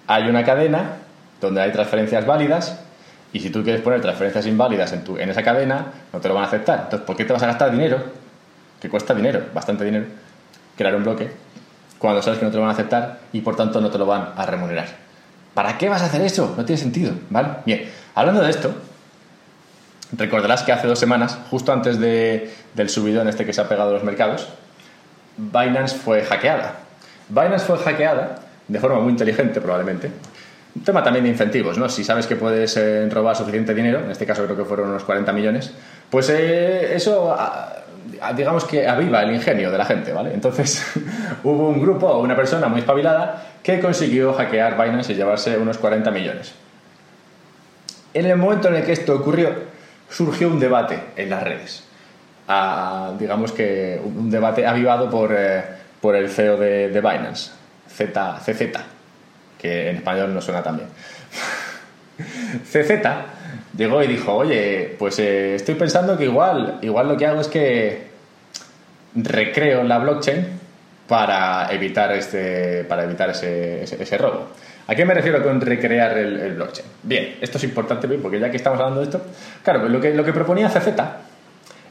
Hay 0.07 0.29
una 0.29 0.45
cadena 0.45 0.97
donde 1.41 1.63
hay 1.63 1.73
transferencias 1.73 2.27
válidas 2.27 2.81
y 3.33 3.41
si 3.41 3.51
tú 3.51 3.63
quieres 3.63 3.81
poner 3.81 4.01
transferencias 4.01 4.47
inválidas 4.47 4.93
en, 4.93 5.05
tu, 5.05 5.17
en 5.17 5.31
esa 5.31 5.43
cadena, 5.43 5.87
no 6.13 6.21
te 6.21 6.29
lo 6.29 6.35
van 6.35 6.45
a 6.45 6.47
aceptar. 6.49 6.81
Entonces, 6.85 7.07
¿por 7.07 7.17
qué 7.17 7.25
te 7.25 7.33
vas 7.33 7.43
a 7.43 7.47
gastar 7.47 7.71
dinero? 7.71 8.03
Que 8.81 8.89
cuesta 8.89 9.15
dinero, 9.15 9.45
bastante 9.55 9.85
dinero, 9.85 10.07
crear 10.77 10.97
un 10.97 11.05
bloque, 11.05 11.31
cuando 11.99 12.23
sabes 12.23 12.39
que 12.39 12.45
no 12.45 12.51
te 12.51 12.57
lo 12.57 12.63
van 12.63 12.71
a 12.71 12.73
aceptar 12.73 13.21
y 13.33 13.43
por 13.43 13.55
tanto 13.55 13.81
no 13.81 13.91
te 13.91 13.99
lo 13.99 14.07
van 14.07 14.31
a 14.37 14.47
remunerar. 14.47 14.89
¿Para 15.55 15.77
qué 15.79 15.89
vas 15.89 16.03
a 16.03 16.07
hacer 16.07 16.23
eso? 16.23 16.55
No 16.57 16.65
tiene 16.65 16.81
sentido, 16.81 17.13
¿vale? 17.29 17.49
Bien, 17.67 17.85
Hablando 18.15 18.43
de 18.43 18.51
esto, 18.51 18.75
recordarás 20.13 20.63
que 20.63 20.73
hace 20.73 20.87
dos 20.87 20.99
semanas, 20.99 21.39
justo 21.51 21.73
antes 21.73 21.99
de, 22.01 22.53
del 22.75 22.89
subidón 22.89 23.29
este 23.29 23.45
que 23.45 23.53
se 23.53 23.61
ha 23.61 23.69
pegado 23.69 23.91
a 23.91 23.93
los 23.93 24.05
mercados, 24.05 24.49
Binance 25.37 25.97
fue 25.97 26.23
hackeada. 26.25 26.75
Binance 27.29 27.65
fue 27.65 27.79
hackeada 27.79 28.41
de 28.69 28.79
forma 28.79 29.01
muy 29.01 29.13
inteligente, 29.13 29.61
probablemente. 29.61 30.11
Un 30.75 30.85
tema 30.85 31.03
también 31.03 31.25
de 31.25 31.31
incentivos, 31.31 31.79
¿no? 31.79 31.89
Si 31.89 32.05
sabes 32.05 32.27
que 32.27 32.37
puedes 32.37 32.77
eh, 32.77 33.09
robar 33.11 33.37
suficiente 33.37 33.75
dinero, 33.75 34.01
en 34.01 34.11
este 34.11 34.27
caso 34.27 34.45
creo 34.45 34.57
que 34.57 34.65
fueron 34.65 34.91
unos 34.91 35.03
40 35.05 35.33
millones, 35.33 35.73
pues 36.09 36.29
eh, 36.31 36.95
eso, 36.95 37.37
digamos 38.37 38.65
que 38.65 38.87
aviva 38.87 39.23
el 39.23 39.35
ingenio 39.35 39.71
de 39.71 39.79
la 39.79 39.85
gente, 39.85 40.13
¿vale? 40.13 40.33
Entonces 40.33 40.85
hubo 41.45 41.69
un 41.69 41.81
grupo 41.81 42.07
o 42.07 42.21
una 42.21 42.37
persona 42.37 42.69
muy 42.69 42.81
espabilada 42.81 43.47
que 43.63 43.81
consiguió 43.81 44.33
hackear 44.33 44.81
Binance 44.81 45.13
y 45.13 45.17
llevarse 45.17 45.59
unos 45.59 45.79
40 45.79 46.11
millones. 46.11 46.53
En 48.13 48.27
el 48.27 48.37
momento 48.37 48.69
en 48.69 48.77
el 48.77 48.85
que 48.85 48.93
esto 48.93 49.15
ocurrió, 49.15 49.55
surgió 50.09 50.49
un 50.49 50.59
debate 50.59 50.99
en 51.17 51.31
las 51.31 51.43
redes. 51.43 51.85
digamos 53.19 53.53
que 53.53 54.01
un 54.03 54.31
debate 54.31 54.67
avivado 54.67 55.09
por, 55.09 55.35
eh, 55.37 55.63
por 56.01 56.17
el 56.17 56.29
CEO 56.29 56.57
de, 56.57 56.89
Binance, 56.89 57.53
Z, 57.89 58.41
CZ, 58.45 58.63
que 59.59 59.91
en 59.91 59.97
español 59.97 60.35
no 60.35 60.41
suena 60.41 60.63
tan 60.63 60.79
bien. 60.79 60.89
CZ 62.65 62.91
llegó 63.77 64.03
y 64.03 64.09
dijo, 64.09 64.35
oye, 64.35 64.97
pues 64.99 65.19
eh, 65.21 65.55
estoy 65.55 65.77
pensando 65.77 66.19
que 66.19 66.25
igual, 66.25 66.79
igual 66.83 67.09
lo 67.09 67.17
que 67.17 67.27
hago 67.27 67.41
es 67.41 67.49
que 67.49 68.11
recreo 69.15 69.85
la 69.85 69.99
blockchain 69.99 70.61
para 71.07 71.73
evitar, 71.73 72.13
este, 72.13 72.85
para 72.85 73.05
evitar 73.05 73.31
ese, 73.31 73.83
ese 73.85 74.19
robo. 74.19 74.49
¿A 74.91 74.95
qué 74.97 75.05
me 75.05 75.15
refiero 75.15 75.41
con 75.41 75.61
recrear 75.61 76.19
el, 76.19 76.55
blockchain? 76.55 76.89
Bien, 77.05 77.37
esto 77.41 77.59
es 77.59 77.65
importante 77.65 78.09
porque 78.09 78.41
ya 78.41 78.51
que 78.51 78.57
estamos 78.57 78.81
hablando 78.81 78.99
de 78.99 79.07
esto, 79.07 79.23
claro, 79.63 79.89
lo 79.89 80.01
que, 80.01 80.13
lo 80.13 80.25
que 80.25 80.33
proponía 80.33 80.69
CZ 80.69 80.89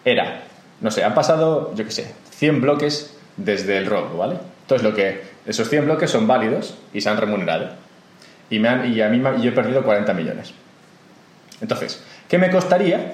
era, 0.03 0.41
no 0.81 0.91
sé, 0.91 1.05
han 1.05 1.13
pasado, 1.13 1.73
yo 1.75 1.85
qué 1.85 1.91
sé, 1.91 2.13
100 2.31 2.59
bloques 2.59 3.15
desde 3.38 3.77
el 3.77 3.85
robo, 3.85 4.17
¿vale? 4.17 4.35
Entonces, 4.63 4.85
lo 4.85 4.93
que, 4.93 5.21
esos 5.45 5.69
100 5.69 5.85
bloques 5.85 6.12
son 6.12 6.27
válidos 6.27 6.77
y 6.93 6.99
se 6.99 7.07
han 7.07 7.15
remunerado. 7.15 7.69
Y, 8.49 8.59
me 8.59 8.67
han, 8.67 8.93
y 8.93 9.01
a 9.01 9.07
mí 9.07 9.23
yo 9.41 9.51
he 9.51 9.53
perdido 9.53 9.81
40 9.81 10.13
millones. 10.13 10.53
Entonces, 11.62 12.03
¿qué 12.27 12.38
me 12.38 12.49
costaría 12.49 13.13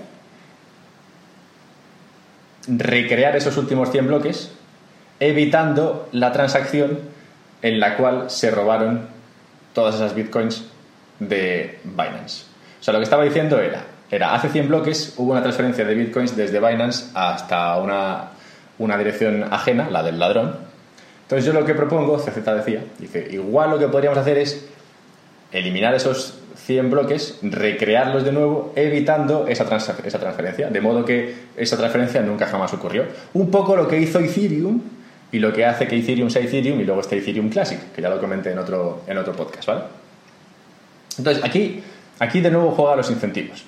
recrear 2.67 3.35
esos 3.35 3.55
últimos 3.57 3.91
100 3.91 4.07
bloques 4.07 4.51
evitando 5.19 6.09
la 6.11 6.31
transacción 6.31 7.01
en 7.61 7.79
la 7.79 7.97
cual 7.97 8.31
se 8.31 8.49
robaron 8.49 9.13
todas 9.75 9.95
esas 9.95 10.15
bitcoins 10.15 10.65
de 11.19 11.79
Binance. 11.83 12.45
O 12.79 12.83
sea, 12.83 12.93
lo 12.93 12.99
que 12.99 13.03
estaba 13.03 13.23
diciendo 13.23 13.59
era, 13.59 13.83
era 14.09 14.33
hace 14.33 14.49
100 14.49 14.67
bloques 14.67 15.13
hubo 15.17 15.33
una 15.33 15.43
transferencia 15.43 15.85
de 15.85 15.93
bitcoins 15.93 16.35
desde 16.35 16.59
Binance 16.59 17.11
hasta 17.13 17.77
una, 17.77 18.31
una 18.79 18.97
dirección 18.97 19.45
ajena, 19.51 19.89
la 19.91 20.01
del 20.01 20.17
ladrón. 20.17 20.55
Entonces 21.23 21.45
yo 21.45 21.53
lo 21.53 21.65
que 21.65 21.75
propongo, 21.75 22.17
CZ 22.17 22.43
decía, 22.45 22.83
dice, 22.97 23.27
igual 23.31 23.71
lo 23.71 23.79
que 23.79 23.87
podríamos 23.87 24.17
hacer 24.17 24.37
es 24.37 24.67
eliminar 25.51 25.93
esos 25.93 26.39
100 26.55 26.89
bloques, 26.89 27.39
recrearlos 27.41 28.23
de 28.23 28.31
nuevo, 28.31 28.73
evitando 28.75 29.47
esa, 29.47 29.65
esa 30.03 30.19
transferencia, 30.19 30.69
de 30.69 30.81
modo 30.81 31.03
que 31.03 31.35
esa 31.57 31.77
transferencia 31.77 32.21
nunca 32.21 32.47
jamás 32.47 32.73
ocurrió. 32.73 33.05
Un 33.33 33.51
poco 33.51 33.75
lo 33.75 33.87
que 33.87 33.99
hizo 33.99 34.19
Ethereum 34.19 34.81
y 35.35 35.39
lo 35.39 35.51
que 35.51 35.65
hace 35.65 35.85
que 35.85 35.97
Ethereum 35.97 36.29
sea 36.29 36.41
Ethereum 36.41 36.79
y 36.79 36.85
luego 36.85 37.01
está 37.01 37.17
Ethereum 37.17 37.49
Classic, 37.49 37.91
que 37.93 38.01
ya 38.01 38.07
lo 38.07 38.21
comenté 38.21 38.53
en 38.53 38.57
otro, 38.57 39.01
en 39.05 39.17
otro 39.17 39.33
podcast, 39.33 39.67
¿vale? 39.67 39.81
Entonces, 41.17 41.43
aquí, 41.43 41.83
aquí 42.19 42.39
de 42.39 42.49
nuevo 42.49 42.71
juega 42.71 42.95
los 42.95 43.11
incentivos. 43.11 43.65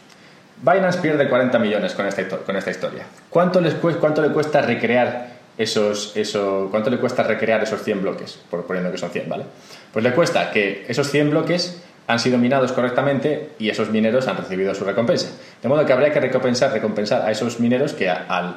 Binance 0.62 1.01
pierde 1.01 1.27
40 1.27 1.60
millones 1.60 1.93
con 1.93 2.08
esta, 2.08 2.25
con 2.25 2.56
esta 2.56 2.71
historia. 2.71 3.03
¿Cuánto, 3.30 3.60
les, 3.60 3.73
¿Cuánto 3.73 4.21
le 4.21 4.30
cuesta 4.30 4.62
recrear 4.62 5.27
esos, 5.58 6.15
eso, 6.15 6.69
cuánto 6.71 6.89
le 6.89 6.99
cuesta 6.99 7.23
recrear 7.23 7.62
esos 7.62 7.84
100 7.84 8.01
bloques? 8.01 8.39
Por, 8.49 8.65
poniendo 8.65 8.89
que 8.89 8.97
son 8.97 9.10
100, 9.10 9.27
¿vale? 9.27 9.43
Pues 9.91 10.06
le 10.06 10.13
cuesta 10.13 10.51
que 10.51 10.86
esos 10.88 11.12
100 11.12 11.32
bloques 11.32 11.84
han 12.08 12.19
sido 12.19 12.38
minados 12.38 12.71
correctamente 12.71 13.49
y 13.60 13.67
esos 13.67 13.89
mineros 13.89 14.30
han 14.30 14.38
recibido 14.38 14.73
su 14.73 14.86
recompensa. 14.86 15.27
De 15.62 15.67
modo 15.67 15.86
que 15.86 15.91
habría 15.91 16.13
que 16.13 16.21
recompensar, 16.21 16.71
recompensar 16.71 17.23
a 17.23 17.32
esos 17.32 17.60
mineros 17.60 17.91
que 17.91 18.10
al 18.10 18.56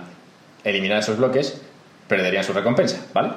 eliminar 0.63 1.01
esos 1.01 1.17
bloques 1.17 1.61
perderían 2.11 2.43
su 2.43 2.53
recompensa, 2.53 3.07
¿vale? 3.15 3.31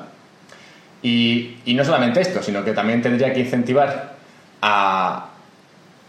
Y, 1.03 1.57
no 1.67 1.86
solamente 1.86 2.19
esto, 2.21 2.41
sino 2.41 2.65
que 2.65 2.73
también 2.73 3.01
tendría 3.01 3.31
que 3.31 3.41
incentivar 3.41 4.13
a 4.62 5.29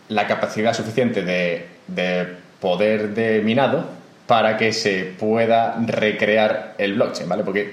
la 0.09 0.27
capacidad 0.27 0.73
suficiente 0.73 1.23
de, 1.23 2.37
poder 2.61 3.11
de 3.15 3.43
minado 3.43 3.85
para 4.27 4.57
que 4.57 4.73
se 4.73 5.05
pueda 5.05 5.77
recrear 5.87 6.75
el 6.79 6.95
blockchain, 6.95 7.29
¿vale? 7.29 7.45
Porque 7.45 7.73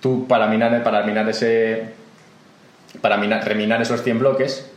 tú 0.00 0.26
para 0.26 0.48
minar, 0.48 0.82
para 0.82 1.04
minar 1.04 1.28
ese. 1.28 1.84
para 3.00 3.16
reminar 3.16 3.80
esos 3.80 4.02
100 4.02 4.18
bloques, 4.18 4.68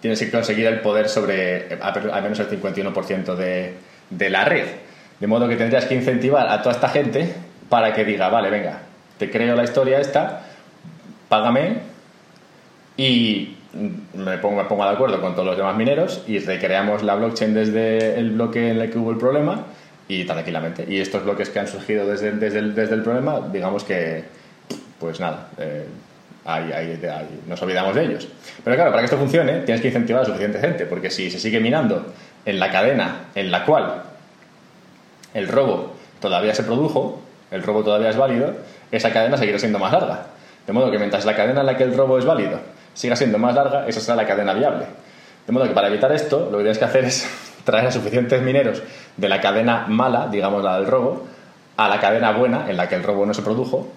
tienes 0.00 0.20
que 0.20 0.30
conseguir 0.30 0.66
el 0.66 0.80
poder 0.80 1.08
sobre 1.08 1.76
al 1.82 2.22
menos 2.22 2.38
el 2.38 2.48
51% 2.48 3.34
de, 3.34 3.74
de 4.10 4.30
la 4.30 4.44
red. 4.44 4.66
De 5.18 5.26
modo 5.26 5.48
que 5.48 5.56
tendrías 5.56 5.86
que 5.86 5.96
incentivar 5.96 6.48
a 6.48 6.62
toda 6.62 6.76
esta 6.76 6.88
gente 6.88 7.34
para 7.68 7.92
que 7.92 8.04
diga, 8.04 8.28
vale, 8.28 8.50
venga, 8.50 8.82
te 9.18 9.30
creo 9.30 9.54
la 9.56 9.64
historia 9.64 10.00
esta, 10.00 10.46
págame 11.28 11.78
y 12.96 13.56
me 14.14 14.38
pongo, 14.38 14.62
me 14.62 14.68
pongo 14.68 14.84
de 14.84 14.90
acuerdo 14.90 15.20
con 15.20 15.34
todos 15.34 15.46
los 15.46 15.56
demás 15.56 15.76
mineros 15.76 16.22
y 16.26 16.38
recreamos 16.38 17.02
la 17.02 17.14
blockchain 17.14 17.54
desde 17.54 18.18
el 18.18 18.30
bloque 18.30 18.70
en 18.70 18.80
el 18.80 18.90
que 18.90 18.98
hubo 18.98 19.10
el 19.10 19.18
problema 19.18 19.66
y 20.08 20.24
tranquilamente. 20.24 20.86
Y 20.88 20.98
estos 21.00 21.22
bloques 21.24 21.50
que 21.50 21.58
han 21.58 21.68
surgido 21.68 22.06
desde, 22.06 22.32
desde, 22.32 22.58
el, 22.58 22.74
desde 22.74 22.94
el 22.94 23.02
problema, 23.02 23.40
digamos 23.52 23.84
que, 23.84 24.24
pues 24.98 25.20
nada, 25.20 25.48
eh, 25.58 25.86
nos 27.46 27.60
olvidamos 27.62 27.94
de 27.94 28.04
ellos. 28.04 28.28
Pero 28.64 28.74
claro, 28.76 28.90
para 28.90 29.02
que 29.02 29.04
esto 29.04 29.18
funcione, 29.18 29.60
tienes 29.60 29.82
que 29.82 29.88
incentivar 29.88 30.22
a 30.22 30.24
suficiente 30.24 30.58
gente, 30.58 30.86
porque 30.86 31.10
si 31.10 31.30
se 31.30 31.38
sigue 31.38 31.60
minando 31.60 32.12
en 32.46 32.58
la 32.58 32.70
cadena 32.70 33.26
en 33.34 33.50
la 33.50 33.66
cual 33.66 34.02
el 35.34 35.46
robo 35.46 35.94
todavía 36.20 36.54
se 36.54 36.62
produjo, 36.62 37.20
el 37.50 37.62
robo 37.62 37.84
todavía 37.84 38.08
es 38.08 38.16
válido, 38.16 38.54
esa 38.90 39.12
cadena 39.12 39.36
seguirá 39.36 39.58
siendo 39.58 39.78
más 39.78 39.92
larga. 39.92 40.26
De 40.66 40.72
modo 40.72 40.90
que 40.90 40.98
mientras 40.98 41.24
la 41.24 41.34
cadena 41.34 41.60
en 41.60 41.66
la 41.66 41.76
que 41.76 41.84
el 41.84 41.96
robo 41.96 42.18
es 42.18 42.24
válido 42.24 42.58
siga 42.98 43.14
siendo 43.14 43.38
más 43.38 43.54
larga, 43.54 43.86
esa 43.86 44.00
será 44.00 44.16
la 44.16 44.26
cadena 44.26 44.52
viable. 44.52 44.84
De 45.46 45.52
modo 45.52 45.64
que 45.64 45.70
para 45.70 45.86
evitar 45.86 46.10
esto, 46.10 46.48
lo 46.50 46.58
que 46.58 46.64
tienes 46.64 46.78
que 46.78 46.84
hacer 46.84 47.04
es 47.04 47.28
traer 47.64 47.86
a 47.86 47.92
suficientes 47.92 48.42
mineros 48.42 48.82
de 49.16 49.28
la 49.28 49.40
cadena 49.40 49.86
mala, 49.86 50.26
digamos 50.26 50.64
la 50.64 50.78
del 50.78 50.86
robo, 50.86 51.26
a 51.76 51.88
la 51.88 52.00
cadena 52.00 52.32
buena, 52.32 52.68
en 52.68 52.76
la 52.76 52.88
que 52.88 52.96
el 52.96 53.04
robo 53.04 53.24
no 53.24 53.32
se 53.34 53.42
produjo, 53.42 53.92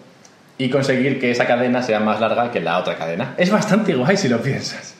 y 0.59 0.69
conseguir 0.69 1.19
que 1.19 1.31
esa 1.31 1.47
cadena 1.47 1.81
sea 1.81 1.99
más 1.99 2.19
larga 2.19 2.51
que 2.51 2.59
la 2.59 2.77
otra 2.77 2.95
cadena. 2.95 3.33
Es 3.37 3.49
bastante 3.49 3.95
guay 3.95 4.15
si 4.15 4.29
lo 4.29 4.39
piensas. 4.39 4.93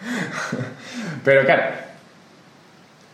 pero 1.24 1.44
claro, 1.44 1.64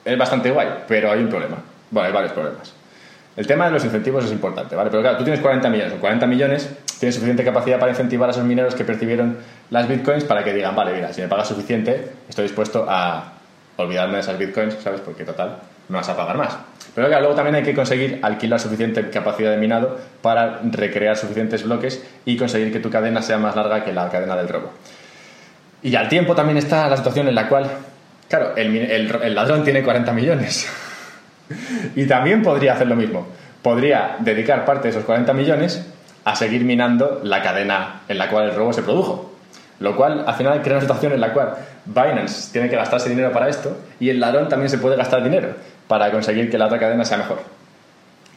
es 0.05 0.19
bastante 0.19 0.51
guay, 0.51 0.69
pero 0.87 1.11
hay 1.11 1.21
un 1.21 1.31
problema. 1.31 1.57
Bueno, 1.91 2.07
hay 2.07 2.13
varios 2.13 2.33
problemas. 2.33 2.75
El 3.37 3.47
tema 3.47 3.67
de 3.67 3.73
los 3.73 3.85
incentivos 3.85 4.25
es 4.25 4.31
importante, 4.31 4.77
¿vale? 4.77 4.91
Pero 4.91 5.03
claro, 5.03 5.19
tú 5.19 5.25
tienes 5.25 5.41
40 5.41 5.69
millones, 5.69 5.93
o 5.95 5.97
40 5.97 6.27
millones 6.27 6.71
tienes 7.01 7.15
suficiente 7.17 7.45
capacidad 7.45 7.81
para 7.81 7.91
incentivar 7.91 8.29
a 8.29 8.33
esos 8.33 8.45
mineros 8.45 8.75
que 8.75 8.85
percibieron 8.85 9.39
las 9.71 9.89
bitcoins 9.89 10.25
para 10.25 10.45
que 10.45 10.53
digan, 10.53 10.77
vale, 10.77 10.95
mira, 10.95 11.13
si 11.13 11.21
me 11.21 11.29
pagas 11.29 11.49
suficiente, 11.49 12.11
estoy 12.29 12.45
dispuesto 12.45 12.87
a 12.89 13.33
olvidarme 13.77 14.15
de 14.15 14.21
esas 14.21 14.39
bitcoins, 14.39 14.77
¿sabes? 14.83 15.01
Porque 15.01 15.25
total, 15.25 15.57
me 15.89 15.97
vas 15.97 16.09
a 16.09 16.17
pagar 16.17 16.37
más. 16.37 16.57
Pero 16.95 17.09
claro, 17.09 17.23
luego 17.23 17.35
también 17.35 17.57
hay 17.57 17.65
que 17.65 17.75
conseguir 17.75 18.21
alquilar 18.23 18.61
suficiente 18.61 19.11
capacidad 19.11 19.51
de 19.51 19.57
minado 19.57 19.99
para 20.23 20.61
recrear 20.63 21.17
suficientes 21.17 21.65
bloques 21.65 22.05
y 22.25 22.37
conseguir 22.37 22.73
que 22.73 22.79
tu 22.79 22.89
cadena 22.89 23.21
sea 23.21 23.39
más 23.39 23.57
larga 23.57 23.83
que 23.83 23.93
la 23.93 24.09
cadena 24.11 24.37
del 24.37 24.49
robo. 24.49 24.71
Y 25.83 25.97
al 25.97 26.09
tiempo 26.09 26.37
también 26.37 26.57
está 26.57 26.89
la 26.89 26.97
situación 26.97 27.27
en 27.27 27.35
la 27.35 27.49
cual, 27.49 27.69
claro, 28.29 28.55
el, 28.57 28.77
el 28.77 29.35
ladrón 29.35 29.65
tiene 29.65 29.83
40 29.83 30.13
millones. 30.13 30.69
y 31.95 32.07
también 32.07 32.43
podría 32.43 32.75
hacer 32.75 32.87
lo 32.87 32.97
mismo. 32.97 33.27
Podría 33.63 34.17
dedicar 34.21 34.65
parte 34.65 34.85
de 34.85 34.91
esos 34.91 35.05
40 35.05 35.33
millones 35.33 35.87
a 36.25 36.37
seguir 36.37 36.65
minando 36.65 37.21
la 37.23 37.43
cadena 37.43 38.03
en 38.09 38.19
la 38.19 38.29
cual 38.29 38.49
el 38.49 38.55
robo 38.55 38.73
se 38.73 38.83
produjo. 38.83 39.33
Lo 39.81 39.97
cual 39.97 40.25
al 40.27 40.35
final 40.35 40.63
crea 40.63 40.75
una 40.75 40.81
situación 40.83 41.13
en 41.13 41.21
la 41.21 41.33
cual 41.33 41.55
Binance 41.85 42.53
tiene 42.53 42.71
que 42.71 42.77
gastarse 42.77 43.09
dinero 43.09 43.33
para 43.33 43.49
esto 43.49 43.77
y 43.99 44.09
el 44.09 44.21
ladrón 44.21 44.49
también 44.49 44.71
se 44.71 44.79
puede 44.79 44.97
gastar 44.97 45.23
dinero 45.23 45.49
para 45.89 46.11
conseguir 46.11 46.51
que 46.51 46.59
la 46.59 46.67
otra 46.67 46.79
cadena 46.79 47.05
sea 47.05 47.19
mejor. 47.19 47.41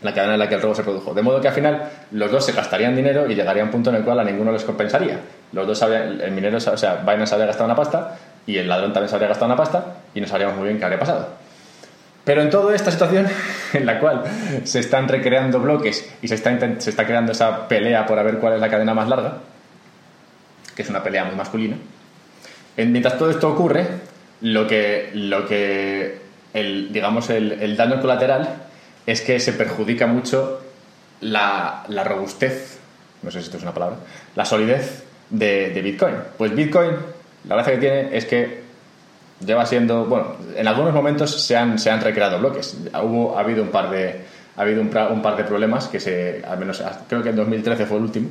La 0.01 0.13
cadena 0.13 0.33
en 0.33 0.39
la 0.39 0.49
que 0.49 0.55
el 0.55 0.61
robo 0.61 0.75
se 0.75 0.83
produjo. 0.83 1.13
De 1.13 1.21
modo 1.21 1.39
que 1.41 1.47
al 1.47 1.53
final 1.53 1.89
los 2.11 2.31
dos 2.31 2.45
se 2.45 2.51
gastarían 2.51 2.95
dinero 2.95 3.29
y 3.29 3.35
llegaría 3.35 3.63
a 3.63 3.65
un 3.65 3.71
punto 3.71 3.89
en 3.89 3.97
el 3.97 4.03
cual 4.03 4.19
a 4.19 4.23
ninguno 4.23 4.51
les 4.51 4.63
compensaría. 4.63 5.19
Los 5.53 5.65
dos 5.65 5.81
el 5.81 6.31
minero, 6.31 6.57
o 6.57 6.77
sea, 6.77 6.95
Binance 6.95 7.33
habría 7.33 7.47
gastado 7.47 7.65
una 7.65 7.75
pasta 7.75 8.15
y 8.45 8.57
el 8.57 8.67
ladrón 8.67 8.93
también 8.93 9.09
se 9.09 9.15
habría 9.15 9.29
gastado 9.29 9.47
una 9.47 9.55
pasta 9.55 9.85
y 10.13 10.21
no 10.21 10.27
sabríamos 10.27 10.57
muy 10.57 10.67
bien 10.67 10.79
qué 10.79 10.85
habría 10.85 10.99
pasado. 10.99 11.46
Pero 12.27 12.41
en 12.41 12.49
toda 12.49 12.75
esta 12.75 12.91
situación 12.91 13.25
en 13.73 13.85
la 13.85 14.01
cual 14.01 14.23
se 14.65 14.81
están 14.81 15.07
recreando 15.07 15.61
bloques 15.61 16.13
y 16.21 16.27
se 16.27 16.35
está, 16.35 16.59
se 16.81 16.89
está 16.89 17.05
creando 17.05 17.31
esa 17.31 17.69
pelea 17.69 18.05
por 18.05 18.21
ver 18.21 18.37
cuál 18.37 18.55
es 18.55 18.59
la 18.59 18.69
cadena 18.69 18.93
más 18.93 19.07
larga, 19.07 19.37
que 20.75 20.81
es 20.81 20.89
una 20.89 21.01
pelea 21.01 21.23
muy 21.23 21.35
masculina, 21.35 21.77
mientras 22.75 23.17
todo 23.17 23.31
esto 23.31 23.49
ocurre, 23.49 23.87
lo 24.41 24.67
que, 24.67 25.09
lo 25.13 25.47
que 25.47 26.19
el, 26.53 26.91
digamos, 26.91 27.29
el, 27.29 27.77
daño 27.77 28.01
colateral 28.01 28.55
es 29.05 29.21
que 29.21 29.39
se 29.39 29.53
perjudica 29.53 30.05
mucho 30.05 30.61
la, 31.21 31.85
robustez, 32.03 32.77
no 33.23 33.31
sé 33.31 33.39
si 33.39 33.45
esto 33.45 33.55
es 33.55 33.63
una 33.63 33.73
palabra, 33.73 33.99
la 34.35 34.43
solidez 34.43 35.05
de, 35.29 35.69
de 35.69 35.81
Bitcoin. 35.81 36.15
Pues 36.37 36.53
Bitcoin, 36.53 36.91
la 37.47 37.55
gracia 37.55 37.73
que 37.75 37.79
tiene 37.79 38.17
es 38.17 38.25
que 38.25 38.66
lleva 39.45 39.65
siendo, 39.65 40.05
bueno, 40.05 40.35
en 40.55 40.67
algunos 40.67 40.93
momentos 40.93 41.31
se 41.43 41.55
han, 41.55 41.77
se 41.77 41.91
han 41.91 42.01
recreado 42.01 42.39
bloques. 42.39 42.77
Hubo, 43.03 43.37
ha 43.37 43.41
habido 43.41 43.63
un 43.63 43.69
par 43.69 43.89
de, 43.89 44.21
ha 44.55 44.61
habido 44.61 44.81
un, 44.81 44.89
par 44.89 45.37
de 45.37 45.43
problemas 45.43 45.87
que 45.87 45.99
se, 45.99 46.43
al 46.47 46.57
menos 46.57 46.83
creo 47.07 47.21
que 47.21 47.29
en 47.29 47.35
2013 47.35 47.85
fue 47.85 47.97
el 47.97 48.03
último, 48.03 48.29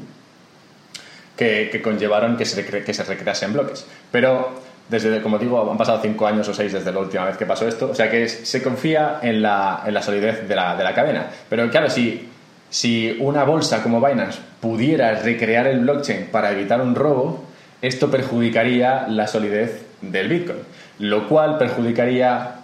que, 1.36 1.68
que 1.70 1.80
conllevaron 1.80 2.36
que 2.36 2.44
se, 2.44 2.64
que 2.64 2.94
se 2.94 3.04
recreasen 3.04 3.52
bloques. 3.52 3.86
Pero 4.10 4.60
desde, 4.88 5.20
como 5.22 5.38
digo, 5.38 5.70
han 5.70 5.78
pasado 5.78 6.00
cinco 6.02 6.26
años 6.26 6.48
o 6.48 6.54
seis 6.54 6.72
desde 6.72 6.92
la 6.92 6.98
última 6.98 7.24
vez 7.24 7.36
que 7.36 7.46
pasó 7.46 7.66
esto, 7.66 7.90
o 7.90 7.94
sea 7.94 8.10
que 8.10 8.28
se 8.28 8.62
confía 8.62 9.20
en 9.22 9.42
la, 9.42 9.82
en 9.86 9.94
la 9.94 10.02
solidez 10.02 10.48
de 10.48 10.56
la, 10.56 10.76
de 10.76 10.84
la, 10.84 10.94
cadena. 10.94 11.28
Pero 11.48 11.68
claro, 11.70 11.90
si, 11.90 12.28
si 12.70 13.16
una 13.20 13.44
bolsa 13.44 13.82
como 13.82 14.04
Binance 14.04 14.38
pudiera 14.60 15.12
recrear 15.20 15.66
el 15.66 15.80
blockchain 15.80 16.26
para 16.26 16.50
evitar 16.52 16.80
un 16.80 16.94
robo, 16.94 17.44
esto 17.82 18.10
perjudicaría 18.10 19.06
la 19.08 19.26
solidez 19.26 19.84
del 20.00 20.28
Bitcoin 20.28 20.58
lo 20.98 21.28
cual 21.28 21.58
perjudicaría 21.58 22.56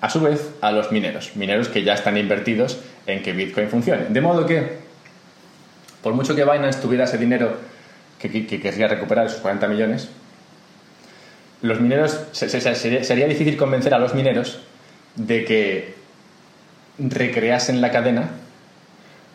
a 0.00 0.10
su 0.10 0.20
vez 0.20 0.50
a 0.60 0.70
los 0.70 0.92
mineros, 0.92 1.34
mineros 1.34 1.68
que 1.68 1.82
ya 1.82 1.94
están 1.94 2.16
invertidos 2.18 2.78
en 3.06 3.22
que 3.22 3.32
Bitcoin 3.32 3.68
funcione. 3.68 4.06
De 4.10 4.20
modo 4.20 4.44
que, 4.44 4.78
por 6.02 6.12
mucho 6.12 6.34
que 6.34 6.44
Binance 6.44 6.80
tuviera 6.80 7.04
ese 7.04 7.16
dinero 7.16 7.56
que, 8.18 8.46
querría 8.46 8.88
recuperar, 8.88 9.26
esos 9.26 9.40
40 9.40 9.66
millones, 9.68 10.08
los 11.62 11.80
mineros, 11.80 12.26
sería 12.32 13.26
difícil 13.26 13.56
convencer 13.56 13.94
a 13.94 13.98
los 13.98 14.14
mineros 14.14 14.60
de 15.16 15.44
que 15.44 15.94
recreasen 16.98 17.80
la 17.80 17.90
cadena, 17.90 18.28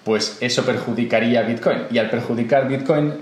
pues 0.04 0.38
eso 0.40 0.66
perjudicaría 0.66 1.40
a 1.40 1.44
Bitcoin. 1.44 1.84
Y 1.92 1.98
al 1.98 2.10
perjudicar 2.10 2.68
Bitcoin, 2.68 3.14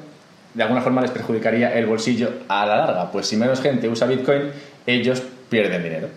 de 0.54 0.64
alguna 0.64 0.82
forma 0.82 1.02
les 1.02 1.12
perjudicaría 1.12 1.74
el 1.78 1.86
bolsillo 1.86 2.32
a 2.48 2.66
la 2.66 2.78
larga. 2.78 3.12
Pues 3.12 3.28
si 3.28 3.38
menos 3.38 3.62
gente 3.62 3.88
usa 3.88 4.08
Bitcoin, 4.08 4.52
ellos 4.88 5.22
pierden 5.50 5.84
dinero. 5.84 6.08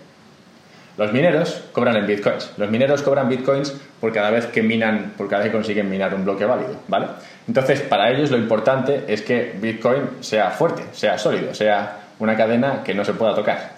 Los 0.97 1.13
mineros 1.13 1.63
cobran 1.73 1.97
en 1.97 2.07
bitcoins. 2.07 2.53
Los 2.57 2.71
mineros 2.71 3.03
cobran 3.03 3.29
bitcoins 3.29 3.75
por 4.01 4.13
cada 4.13 4.31
vez 4.31 4.47
que 4.47 4.63
minan, 4.63 5.15
por 5.17 5.29
cada 5.29 5.43
vez 5.43 5.51
que 5.51 5.57
consiguen 5.57 5.91
minar 5.91 6.15
un 6.15 6.25
bloque 6.25 6.45
válido, 6.45 6.77
¿vale? 6.89 7.07
Entonces, 7.47 7.81
para 7.81 8.11
ellos 8.11 8.31
lo 8.31 8.39
importante 8.39 9.05
es 9.09 9.23
que 9.23 9.55
Bitcoin 9.61 10.09
sea 10.21 10.51
fuerte, 10.51 10.85
sea 10.93 11.19
sólido, 11.19 11.55
sea 11.55 12.01
una 12.19 12.37
cadena 12.37 12.83
que 12.85 12.95
no 12.95 13.05
se 13.05 13.15
pueda 13.15 13.35
tocar. 13.35 13.73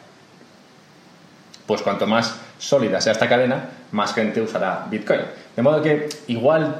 Pues 1.66 1.80
cuanto 1.82 2.06
más 2.06 2.38
sólida 2.58 3.00
sea 3.00 3.12
esta 3.12 3.28
cadena, 3.28 3.70
más 3.92 4.14
gente 4.14 4.40
usará 4.40 4.86
Bitcoin. 4.90 5.20
De 5.56 5.62
modo 5.62 5.80
que 5.80 6.08
igual 6.26 6.76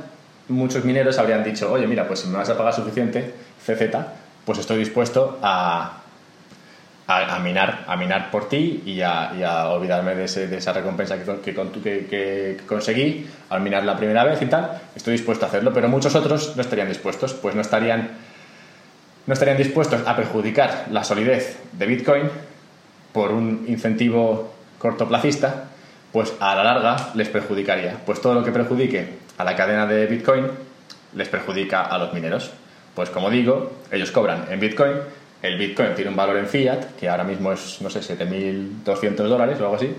muchos 0.49 0.85
mineros 0.85 1.19
habrían 1.19 1.45
dicho, 1.45 1.73
oye, 1.73 1.87
mira, 1.87 2.07
pues 2.07 2.21
si 2.21 2.29
me 2.29 2.39
vas 2.39 2.51
a 2.51 2.59
pagar 2.59 2.75
suficiente, 2.75 3.33
CZ, 3.65 3.97
pues 4.45 4.59
estoy 4.59 4.79
dispuesto 4.79 5.39
a 5.43 6.02
a, 7.19 7.39
minar, 7.39 7.85
a 7.87 7.97
minar 7.97 8.31
por 8.31 8.49
ti 8.49 8.83
y 8.87 9.01
a, 9.01 9.69
olvidarme 9.69 10.15
de, 10.15 10.25
esa 10.25 10.73
recompensa 10.73 11.17
que, 11.19 11.53
que, 12.09 12.61
conseguí 12.67 13.27
al 13.51 13.61
minar 13.61 13.85
la 13.85 13.97
primera 13.97 14.25
vez 14.25 14.41
y 14.43 14.47
tal. 14.47 14.81
Estoy 14.95 15.13
dispuesto 15.13 15.45
a 15.45 15.49
hacerlo, 15.49 15.73
pero 15.73 15.89
muchos 15.89 16.15
otros 16.15 16.57
no 16.57 16.63
estarían 16.63 16.89
dispuestos, 16.89 17.35
pues 17.35 17.55
no 17.55 17.61
estarían, 17.61 18.11
no 19.27 19.33
estarían 19.33 19.57
dispuestos 19.57 20.07
a 20.07 20.17
perjudicar 20.17 20.87
la 20.91 21.05
solidez 21.05 21.59
de 21.73 21.87
Bitcoin 21.87 22.31
por 23.13 23.33
un 23.33 23.65
incentivo 23.69 24.55
cortoplacista, 24.79 25.65
pues 26.13 26.35
a 26.41 26.55
la 26.55 26.65
larga 26.65 27.11
les 27.15 27.29
perjudicaría. 27.29 27.97
Pues 28.05 28.21
todo 28.21 28.35
lo 28.35 28.45
que 28.45 28.53
perjudique 28.53 29.09
a 29.39 29.45
la 29.45 29.57
cadena 29.57 29.87
de 29.87 30.07
Bitcoin 30.07 30.47
les 31.15 31.29
perjudica 31.29 31.83
a 31.83 31.99
los 31.99 32.13
mineros. 32.13 32.51
Pues 32.95 33.11
como 33.11 33.31
digo, 33.31 33.73
ellos 33.91 34.11
cobran 34.11 34.47
en 34.51 34.61
Bitcoin 34.61 34.93
el 35.43 35.59
Bitcoin 35.59 35.95
tiene 35.95 36.11
un 36.11 36.17
valor 36.17 36.37
en 36.37 36.47
fiat, 36.47 36.95
que 36.99 37.09
ahora 37.09 37.25
mismo 37.25 37.53
es, 37.53 37.81
no 37.81 37.91
sé, 37.91 38.01
7.200 38.01 39.15
dólares 39.15 39.61
o 39.61 39.65
algo 39.65 39.77
así. 39.77 39.93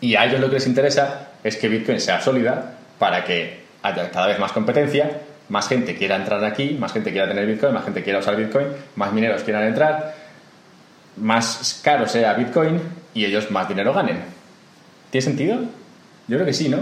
Y 0.00 0.16
a 0.16 0.24
ellos 0.26 0.40
lo 0.40 0.48
que 0.48 0.54
les 0.54 0.66
interesa 0.66 1.28
es 1.42 1.56
que 1.56 1.68
Bitcoin 1.68 2.00
sea 2.00 2.20
sólida 2.20 2.78
para 2.98 3.24
que 3.24 3.64
haya 3.82 4.10
cada 4.10 4.26
vez 4.26 4.38
más 4.38 4.52
competencia, 4.52 5.20
más 5.48 5.68
gente 5.68 5.96
quiera 5.96 6.16
entrar 6.16 6.44
aquí, 6.44 6.76
más 6.78 6.92
gente 6.92 7.12
quiera 7.12 7.28
tener 7.28 7.46
Bitcoin, 7.46 7.72
más 7.72 7.84
gente 7.84 8.02
quiera 8.02 8.18
usar 8.18 8.36
Bitcoin, 8.36 8.66
más 8.96 9.12
mineros 9.12 9.42
quieran 9.44 9.64
entrar, 9.64 10.14
más 11.16 11.80
caro 11.82 12.08
sea 12.08 12.34
Bitcoin 12.34 12.80
y 13.14 13.24
ellos 13.24 13.50
más 13.52 13.68
dinero 13.68 13.94
ganen. 13.94 14.18
¿Tiene 15.10 15.24
sentido? 15.24 15.60
Yo 16.26 16.36
creo 16.36 16.44
que 16.44 16.52
sí, 16.52 16.68
¿no? 16.68 16.78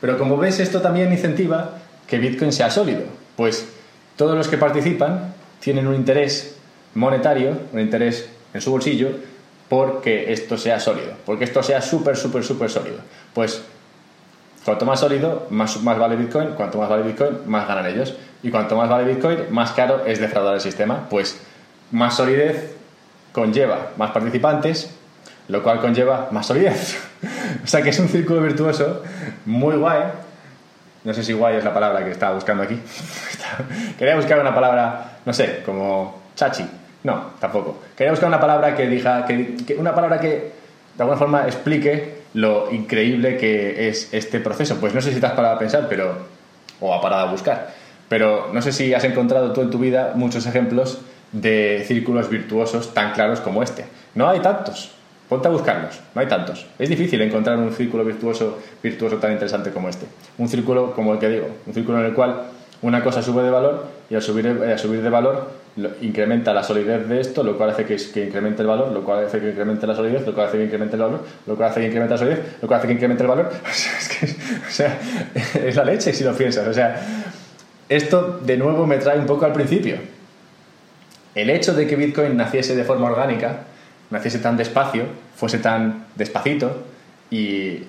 Pero 0.00 0.18
como 0.18 0.36
ves, 0.36 0.58
esto 0.58 0.80
también 0.80 1.12
incentiva 1.12 1.78
que 2.06 2.18
Bitcoin 2.18 2.52
sea 2.52 2.70
sólido. 2.70 3.02
Pues 3.36 3.68
todos 4.16 4.36
los 4.36 4.48
que 4.48 4.58
participan 4.58 5.34
tienen 5.60 5.86
un 5.86 5.94
interés 5.94 6.56
monetario, 6.94 7.58
un 7.72 7.80
interés 7.80 8.28
en 8.54 8.60
su 8.60 8.70
bolsillo, 8.70 9.10
porque 9.68 10.32
esto 10.32 10.56
sea 10.56 10.80
sólido, 10.80 11.12
porque 11.26 11.44
esto 11.44 11.62
sea 11.62 11.80
súper, 11.82 12.16
súper, 12.16 12.42
súper 12.42 12.70
sólido. 12.70 12.98
Pues 13.34 13.62
cuanto 14.64 14.86
más 14.86 15.00
sólido, 15.00 15.46
más, 15.50 15.80
más 15.82 15.98
vale 15.98 16.16
Bitcoin, 16.16 16.50
cuanto 16.50 16.78
más 16.78 16.88
vale 16.88 17.02
Bitcoin, 17.02 17.38
más 17.46 17.68
ganan 17.68 17.86
ellos. 17.86 18.14
Y 18.42 18.50
cuanto 18.50 18.76
más 18.76 18.88
vale 18.88 19.12
Bitcoin, 19.12 19.38
más 19.50 19.72
caro 19.72 20.04
es 20.06 20.20
defraudar 20.20 20.54
el 20.54 20.60
sistema, 20.60 21.08
pues 21.08 21.40
más 21.90 22.16
solidez 22.16 22.74
conlleva 23.32 23.92
más 23.96 24.10
participantes, 24.10 24.90
lo 25.48 25.62
cual 25.62 25.80
conlleva 25.80 26.28
más 26.30 26.46
solidez. 26.46 26.98
o 27.64 27.66
sea 27.66 27.82
que 27.82 27.90
es 27.90 27.98
un 27.98 28.08
círculo 28.08 28.40
virtuoso 28.40 29.02
muy 29.44 29.76
guay. 29.76 30.02
No 31.04 31.14
sé 31.14 31.22
si 31.22 31.32
guay 31.32 31.56
es 31.56 31.64
la 31.64 31.72
palabra 31.72 32.04
que 32.04 32.10
estaba 32.10 32.34
buscando 32.34 32.62
aquí. 32.62 32.78
Quería 33.98 34.16
buscar 34.16 34.40
una 34.40 34.54
palabra, 34.54 35.18
no 35.24 35.32
sé, 35.32 35.62
como 35.64 36.22
chachi. 36.34 36.64
No, 37.04 37.32
tampoco. 37.40 37.78
Quería 37.96 38.10
buscar 38.10 38.28
una 38.28 38.40
palabra 38.40 38.74
que 38.74 38.86
diga, 38.86 39.24
que, 39.24 39.76
una 39.78 39.94
palabra 39.94 40.20
que 40.20 40.28
de 40.28 41.02
alguna 41.02 41.16
forma 41.16 41.46
explique 41.46 42.18
lo 42.34 42.70
increíble 42.72 43.36
que 43.36 43.88
es 43.88 44.12
este 44.12 44.40
proceso. 44.40 44.76
Pues 44.80 44.94
no 44.94 45.00
sé 45.00 45.12
si 45.12 45.20
te 45.20 45.26
has 45.26 45.32
parado 45.32 45.54
a 45.54 45.58
pensar, 45.58 45.86
pero 45.88 46.26
o 46.80 46.92
ha 46.92 47.00
parado 47.00 47.28
a 47.28 47.30
buscar. 47.30 47.72
Pero 48.08 48.50
no 48.52 48.62
sé 48.62 48.72
si 48.72 48.94
has 48.94 49.04
encontrado 49.04 49.52
tú 49.52 49.60
en 49.60 49.70
tu 49.70 49.78
vida 49.78 50.12
muchos 50.14 50.46
ejemplos 50.46 51.00
de 51.32 51.84
círculos 51.86 52.28
virtuosos 52.28 52.94
tan 52.94 53.12
claros 53.12 53.40
como 53.40 53.62
este. 53.62 53.84
No 54.14 54.28
hay 54.28 54.40
tantos. 54.40 54.97
Ponte 55.28 55.46
a 55.46 55.50
buscarlos, 55.50 56.00
no 56.14 56.20
hay 56.20 56.26
tantos. 56.26 56.66
Es 56.78 56.88
difícil 56.88 57.20
encontrar 57.20 57.58
un 57.58 57.72
círculo 57.72 58.04
virtuoso, 58.04 58.58
virtuoso 58.82 59.16
tan 59.16 59.32
interesante 59.32 59.70
como 59.70 59.88
este. 59.88 60.06
Un 60.38 60.48
círculo, 60.48 60.92
como 60.94 61.12
el 61.12 61.18
que 61.18 61.28
digo, 61.28 61.48
un 61.66 61.74
círculo 61.74 62.00
en 62.00 62.06
el 62.06 62.14
cual 62.14 62.44
una 62.80 63.02
cosa 63.02 63.22
sube 63.22 63.42
de 63.42 63.50
valor 63.50 63.86
y 64.08 64.14
al 64.14 64.22
subir, 64.22 64.46
eh, 64.46 64.78
subir 64.78 65.02
de 65.02 65.10
valor 65.10 65.58
incrementa 66.00 66.52
la 66.52 66.62
solidez 66.62 67.08
de 67.08 67.20
esto, 67.20 67.42
lo 67.42 67.56
cual 67.56 67.70
hace 67.70 67.84
que, 67.84 67.96
que, 67.96 68.24
incremente 68.24 68.62
el 68.62 68.68
valor, 68.68 68.90
lo 68.90 69.04
cual 69.04 69.26
hace 69.26 69.38
que 69.38 69.50
incremente 69.50 69.86
la 69.86 69.94
solidez, 69.94 70.26
lo 70.26 70.34
cual 70.34 70.48
hace 70.48 70.58
que 70.58 70.64
incremente 70.64 70.96
el 70.96 71.02
valor, 71.02 71.22
lo 71.46 71.56
cual 71.56 71.70
hace 71.70 71.80
que 71.80 71.86
incremente 71.86 72.14
la 72.14 72.18
solidez, 72.18 72.40
lo 72.60 72.68
cual 72.68 72.78
hace 72.78 72.88
que 72.88 72.94
incremente 72.94 73.22
el 73.22 73.28
valor. 73.28 73.52
es, 73.70 74.08
que, 74.08 74.26
o 74.26 74.70
sea, 74.70 74.98
es 75.64 75.76
la 75.76 75.84
leche 75.84 76.12
si 76.12 76.24
lo 76.24 76.34
piensas. 76.34 76.66
O 76.66 76.72
sea, 76.72 77.00
esto 77.88 78.40
de 78.44 78.56
nuevo 78.56 78.86
me 78.86 78.98
trae 78.98 79.18
un 79.18 79.26
poco 79.26 79.44
al 79.44 79.52
principio. 79.52 79.96
El 81.34 81.50
hecho 81.50 81.74
de 81.74 81.86
que 81.86 81.94
Bitcoin 81.94 82.36
naciese 82.36 82.74
de 82.74 82.84
forma 82.84 83.08
orgánica, 83.08 83.60
naciese 84.10 84.38
tan 84.38 84.56
despacio, 84.56 85.04
fuese 85.36 85.58
tan 85.58 86.06
despacito 86.14 86.84
y, 87.30 87.84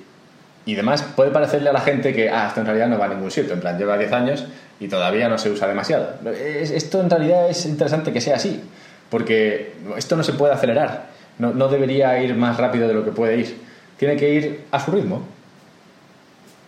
y 0.65 0.75
demás, 0.75 1.03
puede 1.15 1.31
parecerle 1.31 1.69
a 1.69 1.73
la 1.73 1.81
gente 1.81 2.13
que 2.13 2.29
ah, 2.29 2.47
esto 2.47 2.59
en 2.59 2.65
realidad 2.65 2.87
no 2.87 2.97
va 2.97 3.05
a 3.05 3.09
ningún 3.09 3.31
sitio, 3.31 3.53
en 3.53 3.59
plan, 3.59 3.77
lleva 3.77 3.97
10 3.97 4.11
años 4.11 4.45
y 4.79 4.87
todavía 4.87 5.29
no 5.29 5.37
se 5.37 5.49
usa 5.49 5.67
demasiado. 5.67 6.09
Esto 6.33 7.01
en 7.01 7.09
realidad 7.09 7.49
es 7.49 7.65
interesante 7.65 8.13
que 8.13 8.21
sea 8.21 8.35
así, 8.35 8.61
porque 9.09 9.73
esto 9.97 10.15
no 10.15 10.23
se 10.23 10.33
puede 10.33 10.53
acelerar, 10.53 11.07
no, 11.37 11.53
no 11.53 11.67
debería 11.69 12.21
ir 12.21 12.35
más 12.35 12.57
rápido 12.57 12.87
de 12.87 12.93
lo 12.93 13.05
que 13.05 13.11
puede 13.11 13.37
ir, 13.37 13.57
tiene 13.97 14.15
que 14.15 14.33
ir 14.33 14.65
a 14.71 14.79
su 14.79 14.91
ritmo. 14.91 15.23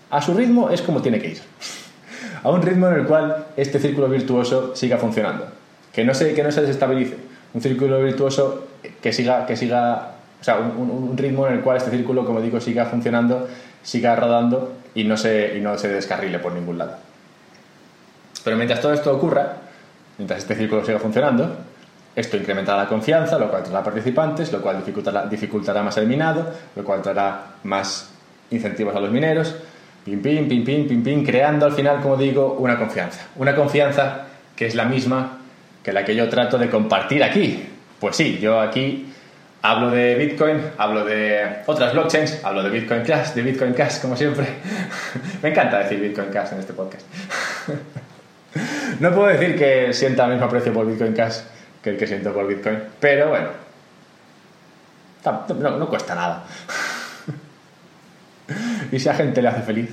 A 0.10 0.22
su 0.22 0.34
ritmo 0.34 0.70
es 0.70 0.82
como 0.82 1.02
tiene 1.02 1.20
que 1.20 1.30
ir 1.30 1.42
a 2.44 2.50
un 2.50 2.62
ritmo 2.62 2.88
en 2.88 2.96
el 2.96 3.06
cual 3.06 3.48
este 3.56 3.80
círculo 3.80 4.10
virtuoso 4.10 4.76
siga 4.76 4.98
funcionando. 4.98 5.48
Que 5.94 6.04
no 6.04 6.14
se, 6.14 6.34
que 6.34 6.44
no 6.44 6.52
se 6.52 6.62
desestabilice. 6.62 7.18
Un 7.54 7.62
círculo 7.62 8.02
virtuoso 8.02 8.68
que 9.02 9.13
siga, 9.13 9.46
que 9.46 9.56
siga 9.56 10.12
o 10.39 10.44
sea, 10.44 10.58
un, 10.58 11.15
ritmo 11.17 11.48
en 11.48 11.56
el 11.56 11.62
cual 11.62 11.78
este 11.78 11.91
círculo, 11.91 12.26
como 12.26 12.41
digo, 12.41 12.60
siga 12.60 12.86
funcionando, 12.86 13.48
siga 13.84 14.15
rodando 14.15 14.74
y 14.96 15.04
no 15.04 15.17
se, 15.17 15.58
y 15.58 15.62
no 15.62 15.78
se 15.78 15.88
descarrile 15.88 16.39
por 16.39 16.54
ningún 16.54 16.78
lado. 16.78 16.98
Pero 18.44 18.58
mientras 18.58 18.82
todo 18.82 18.94
esto 18.94 19.15
ocurra, 19.15 19.58
mientras 20.17 20.39
este 20.39 20.56
círculo 20.56 20.84
siga 20.84 21.00
funcionando, 21.00 21.58
esto 22.15 22.38
incrementará 22.38 22.84
la 22.84 22.89
confianza, 22.89 23.38
lo 23.38 23.50
cual 23.50 23.63
traerá 23.63 23.84
participantes, 23.84 24.52
lo 24.52 24.62
cual 24.62 24.78
dificultará, 24.78 25.26
dificultará 25.28 25.84
más 25.84 25.98
el 25.98 26.08
minado, 26.08 26.46
lo 26.76 26.84
cual 26.84 27.02
traerá 27.02 27.54
más 27.63 28.10
incentivos 28.50 28.96
a 28.96 29.00
los 29.00 29.12
mineros, 29.12 29.56
pim, 30.04 30.22
pim, 30.22 30.48
pim, 30.48 30.65
pim, 30.65 30.88
pim, 30.88 31.04
pim, 31.04 31.24
creando 31.24 31.65
al 31.65 31.74
final, 31.74 32.02
como 32.02 32.17
digo, 32.17 32.58
una 32.60 32.78
confianza. 32.78 33.28
Una 33.38 33.56
confianza 33.56 34.26
que 34.56 34.65
es 34.65 34.76
la 34.76 34.86
misma 34.86 35.38
que 35.84 35.94
la 35.94 36.06
que 36.06 36.15
yo 36.15 36.30
trato 36.30 36.58
de 36.58 36.70
compartir 36.70 37.24
aquí. 37.24 37.70
Pues 38.02 38.16
sí, 38.16 38.40
yo 38.40 38.60
aquí 38.60 39.14
hablo 39.62 39.92
de 39.92 40.16
Bitcoin, 40.16 40.60
hablo 40.76 41.06
de 41.06 41.58
otras 41.68 41.94
blockchains, 41.94 42.44
hablo 42.44 42.64
de 42.64 42.72
Bitcoin 42.72 43.04
Cash, 43.04 43.34
de 43.34 43.44
Bitcoin 43.44 43.74
Cash, 43.74 44.02
como 44.02 44.18
siempre. 44.18 44.48
Me 45.44 45.50
encanta 45.50 45.78
decir 45.78 46.00
Bitcoin 46.00 46.30
Cash 46.30 46.54
en 46.54 46.60
este 46.62 46.74
podcast. 46.74 47.06
no 49.00 49.14
puedo 49.14 49.28
decir 49.28 49.56
que 49.56 49.94
sienta 49.94 50.26
el 50.26 50.32
mismo 50.32 50.50
precio 50.50 50.74
por 50.74 50.88
Bitcoin 50.88 51.14
Cash 51.14 51.42
que 51.84 51.92
el 51.92 51.98
que 51.98 52.08
siento 52.08 52.34
por 52.34 52.48
Bitcoin, 52.48 52.80
pero 53.00 53.30
bueno, 53.30 53.50
no, 55.60 55.78
no 55.78 55.88
cuesta 55.88 56.16
nada 56.16 56.44
y 58.92 59.00
si 59.00 59.10
a 59.10 59.14
gente 59.14 59.44
le 59.44 59.48
hace 59.48 59.62
feliz. 59.62 59.90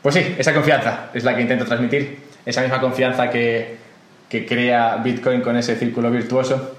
pues 0.00 0.14
sí, 0.14 0.36
esa 0.38 0.54
confianza 0.54 1.10
es 1.12 1.22
la 1.22 1.36
que 1.36 1.42
intento 1.42 1.66
transmitir, 1.66 2.18
esa 2.46 2.62
misma 2.62 2.80
confianza 2.80 3.28
que, 3.28 3.85
que 4.28 4.46
crea 4.46 4.96
Bitcoin 4.96 5.40
con 5.40 5.56
ese 5.56 5.76
círculo 5.76 6.10
virtuoso. 6.10 6.76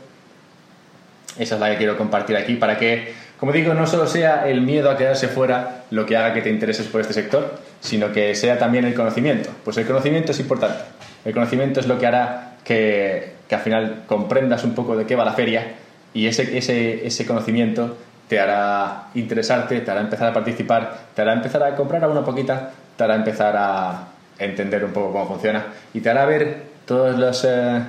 Esa 1.38 1.56
es 1.56 1.62
la 1.62 1.72
que 1.72 1.78
quiero 1.78 1.98
compartir 1.98 2.36
aquí 2.36 2.56
para 2.56 2.78
que, 2.78 3.14
como 3.40 3.52
digo, 3.52 3.74
no 3.74 3.86
solo 3.88 4.08
sea 4.08 4.48
el 4.50 4.62
miedo 4.62 4.90
a 4.90 4.98
quedarse 4.98 5.28
fuera 5.28 5.84
lo 5.92 6.06
que 6.06 6.18
haga 6.18 6.34
que 6.34 6.42
te 6.42 6.50
intereses 6.50 6.88
por 6.88 7.02
este 7.02 7.14
sector, 7.14 7.60
sino 7.80 8.12
que 8.12 8.36
sea 8.36 8.58
también 8.58 8.86
el 8.86 8.94
conocimiento. 8.94 9.50
Pues 9.64 9.78
el 9.78 9.86
conocimiento 9.86 10.32
es 10.32 10.40
importante. 10.40 10.84
El 11.24 11.34
conocimiento 11.34 11.80
es 11.80 11.88
lo 11.88 12.00
que 12.00 12.08
hará 12.08 12.56
que, 12.64 13.34
que 13.48 13.56
al 13.56 13.62
final 13.62 14.04
comprendas 14.08 14.64
un 14.64 14.74
poco 14.74 14.96
de 14.96 15.06
qué 15.06 15.16
va 15.16 15.24
la 15.24 15.34
feria 15.34 15.76
y 16.14 16.28
ese, 16.28 16.58
ese, 16.58 17.06
ese 17.06 17.26
conocimiento 17.26 17.98
te 18.28 18.40
hará 18.40 19.10
interesarte, 19.14 19.82
te 19.82 19.92
hará 19.92 20.02
empezar 20.02 20.30
a 20.30 20.34
participar, 20.34 20.98
te 21.16 21.22
hará 21.22 21.34
empezar 21.34 21.64
a 21.64 21.76
comprar 21.76 22.04
a 22.04 22.08
una 22.08 22.24
poquita, 22.26 22.72
te 22.96 23.04
hará 23.04 23.16
empezar 23.16 23.56
a 23.56 24.08
entender 24.40 24.84
un 24.84 24.92
poco 24.92 25.12
cómo 25.12 25.28
funciona 25.28 25.66
y 25.94 26.02
te 26.02 26.10
hará 26.10 26.26
ver 26.26 26.67
todos 26.88 27.20
los, 27.20 27.44
eh, 27.44 27.84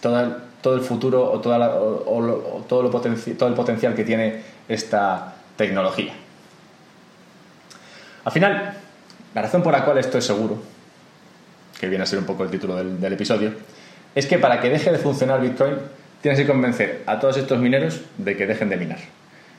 todo, 0.00 0.74
el 0.74 0.80
futuro 0.80 1.30
o, 1.30 1.40
toda 1.40 1.68
todo, 2.66 2.82
lo 2.82 2.88
todo 2.98 3.48
el 3.48 3.54
potencial 3.54 3.94
que 3.94 4.04
tiene 4.04 4.42
esta 4.68 5.34
tecnología. 5.56 6.12
Al 8.24 8.32
final, 8.32 8.74
la 9.34 9.42
razón 9.42 9.62
por 9.62 9.72
la 9.72 9.84
cual 9.84 9.98
esto 9.98 10.18
es 10.18 10.24
seguro, 10.24 10.58
que 11.78 11.88
viene 11.88 12.04
a 12.04 12.06
ser 12.06 12.18
un 12.18 12.24
poco 12.24 12.42
el 12.44 12.50
título 12.50 12.76
del, 12.76 13.00
del 13.00 13.12
episodio, 13.12 13.52
es 14.14 14.26
que 14.26 14.38
para 14.38 14.60
que 14.60 14.70
deje 14.70 14.90
de 14.90 14.98
funcionar 14.98 15.40
Bitcoin 15.40 15.74
tienes 16.22 16.40
que 16.40 16.46
convencer 16.46 17.02
a 17.06 17.18
todos 17.20 17.36
estos 17.36 17.58
mineros 17.58 18.00
de 18.18 18.36
que 18.36 18.46
dejen 18.46 18.68
de 18.68 18.76
minar. 18.76 18.98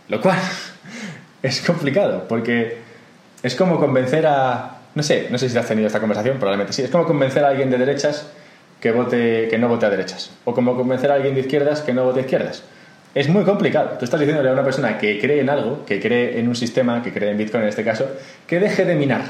Lo 0.09 0.19
cual 0.19 0.37
es 1.43 1.61
complicado, 1.61 2.27
porque 2.27 2.79
es 3.43 3.55
como 3.55 3.79
convencer 3.79 4.25
a... 4.27 4.80
No 4.95 5.03
sé, 5.03 5.27
no 5.29 5.37
sé 5.37 5.49
si 5.49 5.57
has 5.57 5.67
tenido 5.67 5.87
esta 5.87 5.99
conversación, 5.99 6.37
probablemente 6.37 6.73
sí. 6.73 6.81
Es 6.81 6.89
como 6.89 7.05
convencer 7.05 7.43
a 7.43 7.49
alguien 7.49 7.69
de 7.69 7.77
derechas 7.77 8.27
que, 8.79 8.91
vote, 8.91 9.47
que 9.49 9.57
no 9.57 9.67
vote 9.67 9.85
a 9.85 9.89
derechas. 9.89 10.31
O 10.45 10.53
como 10.53 10.75
convencer 10.75 11.11
a 11.11 11.15
alguien 11.15 11.33
de 11.33 11.41
izquierdas 11.41 11.81
que 11.81 11.93
no 11.93 12.03
vote 12.03 12.19
a 12.19 12.23
izquierdas. 12.23 12.63
Es 13.13 13.29
muy 13.29 13.43
complicado. 13.43 13.97
Tú 13.97 14.05
estás 14.05 14.19
diciéndole 14.19 14.49
a 14.49 14.53
una 14.53 14.63
persona 14.63 14.97
que 14.97 15.19
cree 15.19 15.41
en 15.41 15.49
algo, 15.49 15.85
que 15.85 15.99
cree 15.99 16.39
en 16.39 16.47
un 16.47 16.55
sistema, 16.55 17.01
que 17.01 17.11
cree 17.11 17.31
en 17.31 17.37
Bitcoin 17.37 17.63
en 17.63 17.69
este 17.69 17.83
caso, 17.83 18.07
que 18.47 18.59
deje 18.59 18.85
de 18.85 18.95
minar. 18.95 19.23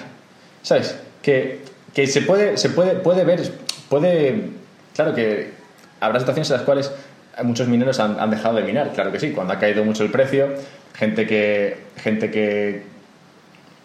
¿Sabes? 0.61 0.99
Que, 1.21 1.61
que 1.93 2.07
se, 2.07 2.21
puede, 2.21 2.57
se 2.57 2.69
puede, 2.69 2.95
puede 2.95 3.23
ver, 3.23 3.41
puede... 3.89 4.49
Claro 4.95 5.15
que 5.15 5.51
habrá 5.99 6.19
situaciones 6.19 6.49
en 6.49 6.57
las 6.57 6.65
cuales 6.65 6.91
muchos 7.43 7.67
mineros 7.67 7.99
han, 7.99 8.29
dejado 8.29 8.55
de 8.57 8.63
minar, 8.63 8.91
claro 8.93 9.11
que 9.11 9.19
sí, 9.19 9.31
cuando 9.31 9.53
ha 9.53 9.59
caído 9.59 9.85
mucho 9.85 10.03
el 10.03 10.11
precio, 10.11 10.49
gente 10.93 11.25
que, 11.25 11.77
gente 11.97 12.29
que, 12.29 12.83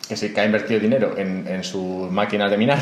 que, 0.09 0.17
se, 0.17 0.39
ha 0.41 0.45
invertido 0.45 0.81
dinero 0.81 1.15
en, 1.17 1.47
en 1.49 1.65
sus 1.65 2.11
máquinas 2.11 2.51
de 2.51 2.57
minar 2.57 2.79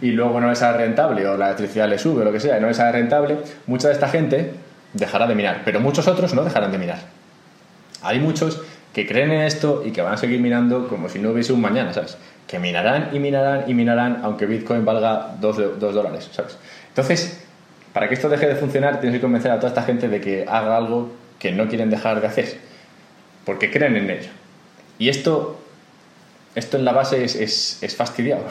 y 0.00 0.12
luego 0.12 0.40
no 0.40 0.50
es 0.50 0.60
rentable 0.60 1.26
o 1.26 1.36
la 1.36 1.46
electricidad 1.46 1.88
le 1.88 1.98
sube 1.98 2.22
o 2.22 2.24
lo 2.24 2.32
que 2.32 2.40
sea, 2.40 2.58
no 2.60 2.68
es 2.68 2.78
rentable, 2.78 3.38
mucha 3.66 3.88
de 3.88 3.94
esta 3.94 4.08
gente 4.08 4.52
dejará 4.92 5.26
de 5.26 5.34
minar, 5.34 5.62
pero 5.64 5.80
muchos 5.80 6.08
otros 6.08 6.34
no 6.34 6.44
dejarán 6.44 6.72
de 6.72 6.78
minar. 6.78 6.98
Hay 8.02 8.20
muchos 8.20 8.62
que 8.92 9.06
creen 9.06 9.30
en 9.30 9.42
esto 9.42 9.82
y 9.84 9.90
que 9.90 10.00
van 10.00 10.14
a 10.14 10.16
seguir 10.16 10.40
minando 10.40 10.88
como 10.88 11.08
si 11.08 11.18
no 11.18 11.30
hubiese 11.30 11.52
un 11.52 11.60
mañana, 11.60 11.92
¿sabes? 11.92 12.16
Que 12.46 12.58
minarán 12.58 13.10
y 13.12 13.18
minarán 13.18 13.64
y 13.66 13.74
minarán 13.74 14.20
aunque 14.22 14.46
Bitcoin 14.46 14.84
valga 14.84 15.36
2 15.40 15.78
dólares, 15.80 16.30
¿sabes? 16.32 16.56
Entonces, 16.88 17.42
para 17.92 18.08
que 18.08 18.14
esto 18.14 18.28
deje 18.28 18.46
de 18.46 18.54
funcionar, 18.54 19.00
tienes 19.00 19.18
que 19.18 19.20
convencer 19.20 19.50
a 19.50 19.56
toda 19.56 19.68
esta 19.68 19.82
gente 19.82 20.08
de 20.08 20.20
que 20.20 20.46
haga 20.48 20.76
algo 20.76 21.12
que 21.38 21.52
no 21.52 21.68
quieren 21.68 21.90
dejar 21.90 22.20
de 22.20 22.26
hacer, 22.26 22.58
porque 23.44 23.70
creen 23.70 23.96
en 23.96 24.10
ello. 24.10 24.30
Y 24.98 25.10
esto, 25.10 25.60
esto 26.56 26.78
en 26.78 26.84
la 26.84 26.92
base 26.92 27.22
es, 27.22 27.36
es, 27.82 27.96
fastidiado. 27.96 28.44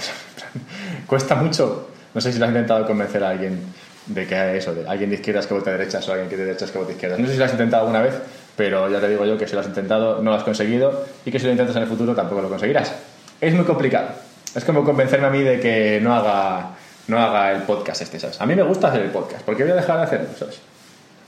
Cuesta 1.08 1.36
mucho. 1.36 1.90
No 2.14 2.22
sé 2.22 2.32
si 2.32 2.40
lo 2.40 2.46
has 2.46 2.52
intentado 2.52 2.86
convencer 2.86 3.24
a 3.24 3.32
alguien 3.32 3.60
de 4.06 4.28
que 4.28 4.58
eso, 4.58 4.74
de 4.76 4.88
alguien 4.88 5.10
de 5.10 5.16
izquierdas 5.16 5.48
que 5.48 5.56
vote 5.56 5.72
a 5.72 5.74
derechas 5.74 6.08
o 6.08 6.12
alguien 6.12 6.30
que 6.30 6.38
de 6.38 6.46
derechas 6.46 6.70
que 6.70 6.78
vote 6.78 6.92
a 6.92 6.96
izquierdas. 6.96 7.20
No 7.20 7.26
sé 7.26 7.34
si 7.34 7.40
lo 7.40 7.46
has 7.46 7.52
intentado 7.52 7.82
alguna 7.82 8.04
vez, 8.04 8.14
pero 8.56 8.88
ya 8.90 9.02
te 9.02 9.10
digo 9.10 9.26
yo 9.26 9.38
que 9.38 9.48
si 9.48 9.56
lo 9.56 9.62
has 9.62 9.68
intentado 9.68 10.22
no 10.22 10.30
lo 10.30 10.38
has 10.38 10.44
conseguido 10.44 11.04
y 11.26 11.32
que 11.32 11.40
si 11.40 11.46
lo 11.46 11.52
intentas 11.52 11.76
en 11.76 11.82
el 11.82 11.90
futuro 11.90 12.14
tampoco 12.16 12.44
lo 12.44 12.48
conseguirás. 12.50 12.94
Es 13.42 13.54
muy 13.56 13.66
complicado. 13.66 14.10
Es 14.54 14.64
como 14.64 14.86
convencerme 14.86 15.26
a 15.26 15.32
mí 15.32 15.42
de 15.42 15.60
que 15.60 16.00
no 16.02 16.14
haga 16.14 16.76
no 17.08 17.20
haga 17.20 17.52
el 17.52 17.64
podcast 17.64 18.04
este, 18.04 18.20
¿sabes? 18.20 18.40
A 18.40 18.46
mí 18.46 18.56
me 18.56 18.64
gusta 18.64 18.90
hacer 18.90 19.02
el 19.02 19.10
podcast. 19.10 19.44
¿Por 19.44 19.58
qué 19.58 19.64
voy 19.64 19.72
a 19.72 19.76
dejar 19.76 19.98
de 19.98 20.04
hacerlo, 20.04 20.28
¿sabes? 20.38 20.60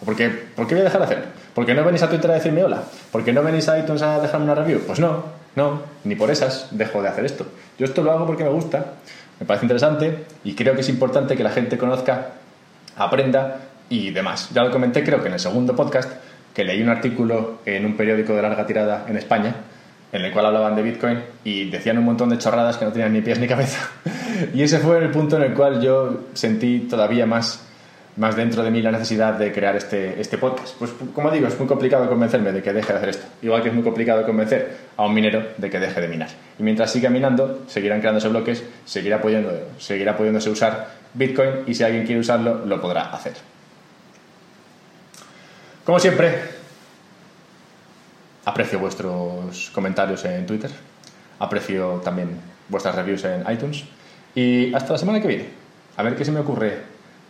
¿Por 0.05 0.15
qué, 0.15 0.29
¿Por 0.29 0.67
qué 0.67 0.75
voy 0.75 0.81
a 0.81 0.85
dejar 0.85 1.01
de 1.01 1.05
hacerlo? 1.05 1.25
¿Por 1.55 1.65
qué 1.65 1.73
no 1.73 1.83
venís 1.83 2.03
a 2.03 2.09
Twitter 2.09 2.29
a 2.29 2.35
decirme 2.35 2.63
hola? 2.63 2.83
¿Por 3.11 3.23
qué 3.23 3.33
no 3.33 3.41
venís 3.41 3.67
a 3.67 3.79
iTunes 3.79 4.03
a 4.03 4.19
dejarme 4.19 4.45
una 4.45 4.55
review? 4.55 4.81
Pues 4.85 4.99
no, 4.99 5.23
no, 5.57 5.81
ni 6.03 6.13
por 6.13 6.29
esas 6.29 6.67
dejo 6.69 7.01
de 7.01 7.07
hacer 7.09 7.25
esto. 7.25 7.47
Yo 7.79 7.85
esto 7.85 8.03
lo 8.03 8.11
hago 8.11 8.27
porque 8.27 8.43
me 8.43 8.51
gusta, 8.51 8.93
me 9.39 9.45
parece 9.47 9.65
interesante 9.65 10.25
y 10.43 10.53
creo 10.53 10.75
que 10.75 10.81
es 10.81 10.89
importante 10.89 11.35
que 11.35 11.43
la 11.43 11.49
gente 11.49 11.79
conozca 11.79 12.33
aprenda 12.95 13.61
y 13.89 14.11
demás. 14.11 14.49
Ya 14.53 14.63
lo 14.63 14.69
comenté 14.69 15.03
creo 15.03 15.19
que 15.19 15.29
en 15.29 15.33
el 15.33 15.39
segundo 15.39 15.75
podcast, 15.75 16.11
que 16.53 16.63
leí 16.63 16.83
un 16.83 16.89
artículo 16.89 17.57
en 17.65 17.87
un 17.87 17.97
periódico 17.97 18.35
de 18.35 18.43
larga 18.43 18.67
tirada 18.67 19.05
en 19.09 19.17
España, 19.17 19.55
en 20.11 20.25
el 20.25 20.31
cual 20.31 20.45
hablaban 20.45 20.75
de 20.75 20.83
Bitcoin 20.83 21.23
y 21.43 21.71
decían 21.71 21.97
un 21.97 22.05
montón 22.05 22.29
de 22.29 22.37
chorradas 22.37 22.77
que 22.77 22.85
no 22.85 22.91
tenían 22.91 23.11
ni 23.13 23.21
pies 23.21 23.39
ni 23.39 23.47
cabeza. 23.47 23.89
y 24.53 24.61
ese 24.61 24.77
fue 24.77 24.99
el 24.99 25.09
punto 25.09 25.37
en 25.37 25.41
el 25.41 25.53
cual 25.55 25.81
yo 25.81 26.25
sentí 26.33 26.81
todavía 26.87 27.25
más, 27.25 27.65
más 28.17 28.35
dentro 28.35 28.63
de 28.63 28.71
mí 28.71 28.81
la 28.81 28.91
necesidad 28.91 29.35
de 29.35 29.51
crear 29.51 29.75
este, 29.75 30.19
este 30.19 30.37
podcast. 30.39 30.75
Pues 30.77 30.91
como 31.13 31.29
digo, 31.29 31.47
es 31.47 31.57
muy 31.57 31.67
complicado 31.67 32.09
convencerme 32.09 32.51
de 32.51 32.63
que 32.63 32.73
deje 32.73 32.91
de 32.91 32.97
hacer 32.97 33.09
esto. 33.09 33.27
Igual 33.43 33.61
que 33.61 33.69
es 33.69 33.75
muy 33.75 33.83
complicado 33.83 34.25
convencer 34.25 34.75
a 34.97 35.05
un 35.05 35.13
minero 35.13 35.45
de 35.57 35.69
que 35.69 35.79
deje 35.79 36.01
de 36.01 36.07
minar. 36.07 36.29
Y 36.57 36.63
mientras 36.63 36.91
siga 36.91 37.11
minando, 37.11 37.63
seguirán 37.67 37.99
creándose 37.99 38.27
bloques, 38.27 38.63
seguirá, 38.85 39.17
apoyando, 39.17 39.51
seguirá 39.77 40.17
pudiéndose 40.17 40.49
usar 40.49 40.89
Bitcoin 41.13 41.63
y 41.67 41.75
si 41.75 41.83
alguien 41.83 42.05
quiere 42.05 42.19
usarlo, 42.19 42.65
lo 42.65 42.81
podrá 42.81 43.11
hacer. 43.11 43.33
Como 45.85 45.99
siempre, 45.99 46.33
aprecio 48.45 48.79
vuestros 48.79 49.69
comentarios 49.69 50.25
en 50.25 50.45
Twitter, 50.45 50.71
aprecio 51.39 52.01
también 52.03 52.29
vuestras 52.67 52.95
reviews 52.95 53.23
en 53.25 53.49
iTunes 53.49 53.85
y 54.33 54.73
hasta 54.73 54.93
la 54.93 54.97
semana 54.97 55.21
que 55.21 55.27
viene. 55.27 55.49
A 55.95 56.03
ver 56.03 56.15
qué 56.15 56.25
se 56.25 56.31
me 56.31 56.39
ocurre 56.39 56.79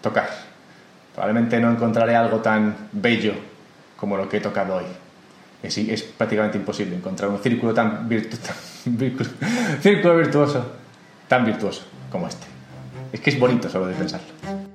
tocar. 0.02 0.47
Probablemente 1.18 1.60
no 1.60 1.72
encontraré 1.72 2.16
algo 2.16 2.38
tan 2.42 2.76
bello 2.92 3.34
como 3.96 4.18
lo 4.18 4.30
que 4.30 4.38
he 4.38 4.40
tocado 4.40 4.76
hoy. 4.76 4.84
Es, 5.64 5.76
es 5.76 6.04
prácticamente 6.04 6.60
imposible 6.60 6.96
encontrar 6.96 7.32
un 7.32 7.40
círculo 7.40 7.74
tan, 7.74 8.08
círculo 9.82 10.16
virtuoso, 10.16 10.64
tan 11.28 11.44
virtuoso 11.44 11.88
como 12.12 12.28
este. 12.28 12.46
Es 13.12 13.20
que 13.20 13.32
es 13.32 13.40
bonito 13.40 13.68
solo 13.68 13.88
de 13.88 13.96
pensarlo. 13.96 14.67